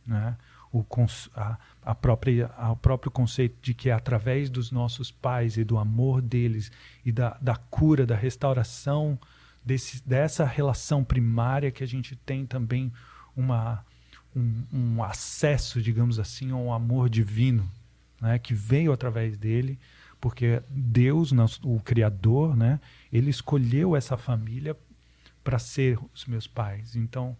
[0.06, 0.36] né?
[0.76, 0.84] O
[1.36, 5.78] a, a própria, o próprio conceito de que é através dos nossos pais e do
[5.78, 6.72] amor deles
[7.04, 9.16] e da, da cura, da restauração
[9.64, 12.92] desse, dessa relação primária que a gente tem também
[13.36, 13.84] uma,
[14.34, 17.70] um, um acesso, digamos assim, a um amor divino,
[18.20, 19.78] né, que veio através dele,
[20.20, 21.32] porque Deus,
[21.62, 22.80] o Criador, né,
[23.12, 24.76] ele escolheu essa família
[25.44, 26.96] para ser os meus pais.
[26.96, 27.36] Então,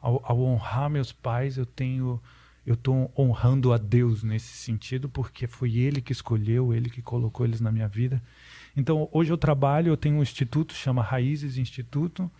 [0.00, 2.20] ao, ao honrar meus pais, eu tenho
[2.66, 7.46] eu estou honrando a Deus nesse sentido, porque foi Ele que escolheu, Ele que colocou
[7.46, 8.20] eles na minha vida.
[8.76, 12.30] Então, hoje eu trabalho, eu tenho um instituto, chama Raízes Instituto,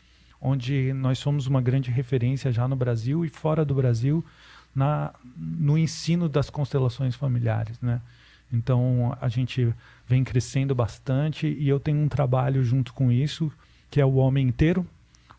[0.40, 4.24] onde nós somos uma grande referência já no Brasil e fora do Brasil
[4.74, 8.02] na, no ensino das constelações familiares, né?
[8.52, 9.72] Então, a gente
[10.06, 13.50] vem crescendo bastante e eu tenho um trabalho junto com isso,
[13.90, 14.86] que é o Homem Inteiro.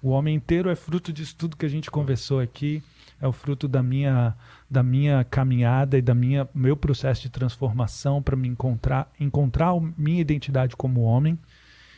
[0.02, 2.84] O Homem Inteiro é fruto disso tudo que a gente conversou aqui,
[3.22, 4.36] é o fruto da minha
[4.70, 10.22] da minha caminhada e da minha meu processo de transformação para me encontrar encontrar minha
[10.22, 11.38] identidade como homem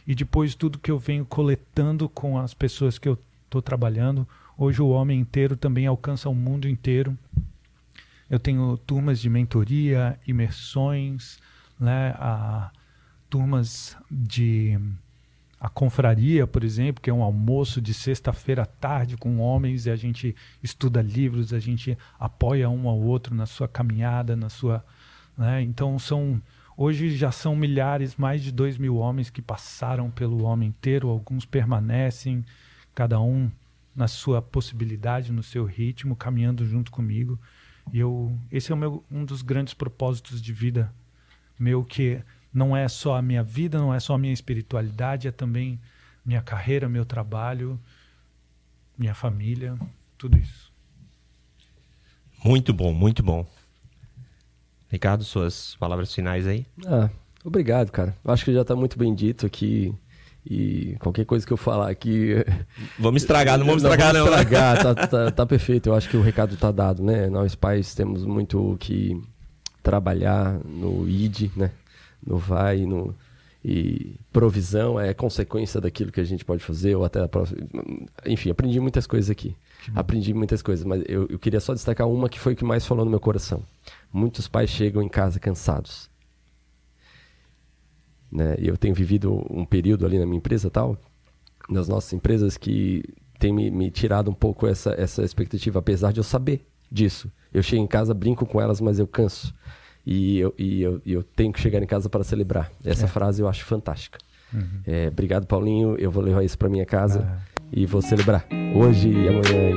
[0.08, 4.28] e depois tudo que eu venho coletando com as pessoas que eu estou trabalhando
[4.62, 7.18] Hoje o homem inteiro também alcança o mundo inteiro.
[8.30, 11.40] Eu tenho turmas de mentoria, imersões,
[11.80, 12.70] né, a,
[13.30, 14.78] turmas de
[15.60, 19.90] a confraria, por exemplo, que é um almoço de sexta-feira à tarde com homens e
[19.90, 24.86] a gente estuda livros, a gente apoia um ao outro na sua caminhada, na sua,
[25.38, 25.62] né?
[25.62, 26.42] Então são
[26.78, 31.44] hoje já são milhares, mais de dois mil homens que passaram pelo homem inteiro, alguns
[31.44, 32.46] permanecem,
[32.96, 33.52] cada um
[33.94, 37.38] na sua possibilidade, no seu ritmo, caminhando junto comigo.
[37.92, 40.94] E eu, esse é o meu, um dos grandes propósitos de vida
[41.60, 42.22] meu que
[42.54, 45.80] não é só a minha vida, não é só a minha espiritualidade, é também
[46.26, 47.80] minha carreira, meu trabalho,
[48.98, 49.78] minha família,
[50.18, 50.72] tudo isso.
[52.44, 53.46] Muito bom, muito bom.
[54.90, 56.66] Ricardo, suas palavras finais aí?
[56.86, 57.10] Ah,
[57.44, 58.16] obrigado, cara.
[58.26, 59.94] Acho que já está muito bem dito aqui.
[60.50, 62.34] E qualquer coisa que eu falar aqui.
[62.98, 64.26] Vamos estragar, não vamos estragar, não.
[64.26, 64.44] Vamos né?
[64.44, 65.90] estragar, tá, tá, tá, perfeito.
[65.90, 67.30] Eu acho que o recado está dado, né?
[67.30, 69.22] Nós pais temos muito que
[69.84, 71.72] trabalhar no ID, né?
[72.26, 73.16] No vai, no,
[73.64, 77.60] e provisão é consequência daquilo que a gente pode fazer, ou até a próxima.
[78.26, 79.56] Enfim, aprendi muitas coisas aqui.
[79.94, 82.86] Aprendi muitas coisas, mas eu, eu queria só destacar uma que foi o que mais
[82.86, 83.62] falou no meu coração.
[84.14, 86.10] Muitos pais chegam em casa cansados.
[88.32, 88.56] Né?
[88.60, 90.98] Eu tenho vivido um período ali na minha empresa tal,
[91.70, 93.04] nas nossas empresas, que
[93.38, 97.32] tem me, me tirado um pouco essa, essa expectativa, apesar de eu saber disso.
[97.54, 99.54] Eu chego em casa, brinco com elas, mas eu canso
[100.12, 102.72] e eu, e eu, e eu tenho que chegar em casa para celebrar.
[102.84, 103.08] Essa é.
[103.08, 104.18] frase eu acho fantástica.
[104.52, 104.82] Uhum.
[104.88, 105.96] É, obrigado, Paulinho.
[106.00, 107.62] Eu vou levar isso para minha casa ah.
[107.72, 109.70] e vou celebrar hoje e amanhã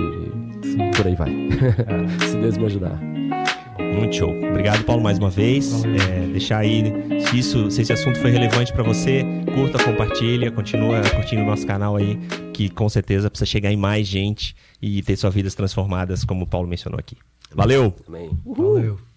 [0.63, 0.91] e Sim.
[0.97, 1.31] por aí vai.
[1.31, 2.09] Ah.
[2.27, 2.99] Se Deus me ajudar.
[3.99, 4.31] Muito show.
[4.49, 5.85] Obrigado, Paulo, mais uma vez.
[5.85, 6.83] É, deixar aí,
[7.27, 9.23] se, isso, se esse assunto foi relevante para você,
[9.55, 12.17] curta, compartilha, continua curtindo o nosso canal aí,
[12.55, 16.47] que com certeza precisa chegar em mais gente e ter suas vidas transformadas, como o
[16.47, 17.19] Paulo mencionou aqui.
[17.55, 17.95] Valeu!
[18.09, 18.31] Amém.
[18.47, 19.12] Valeu!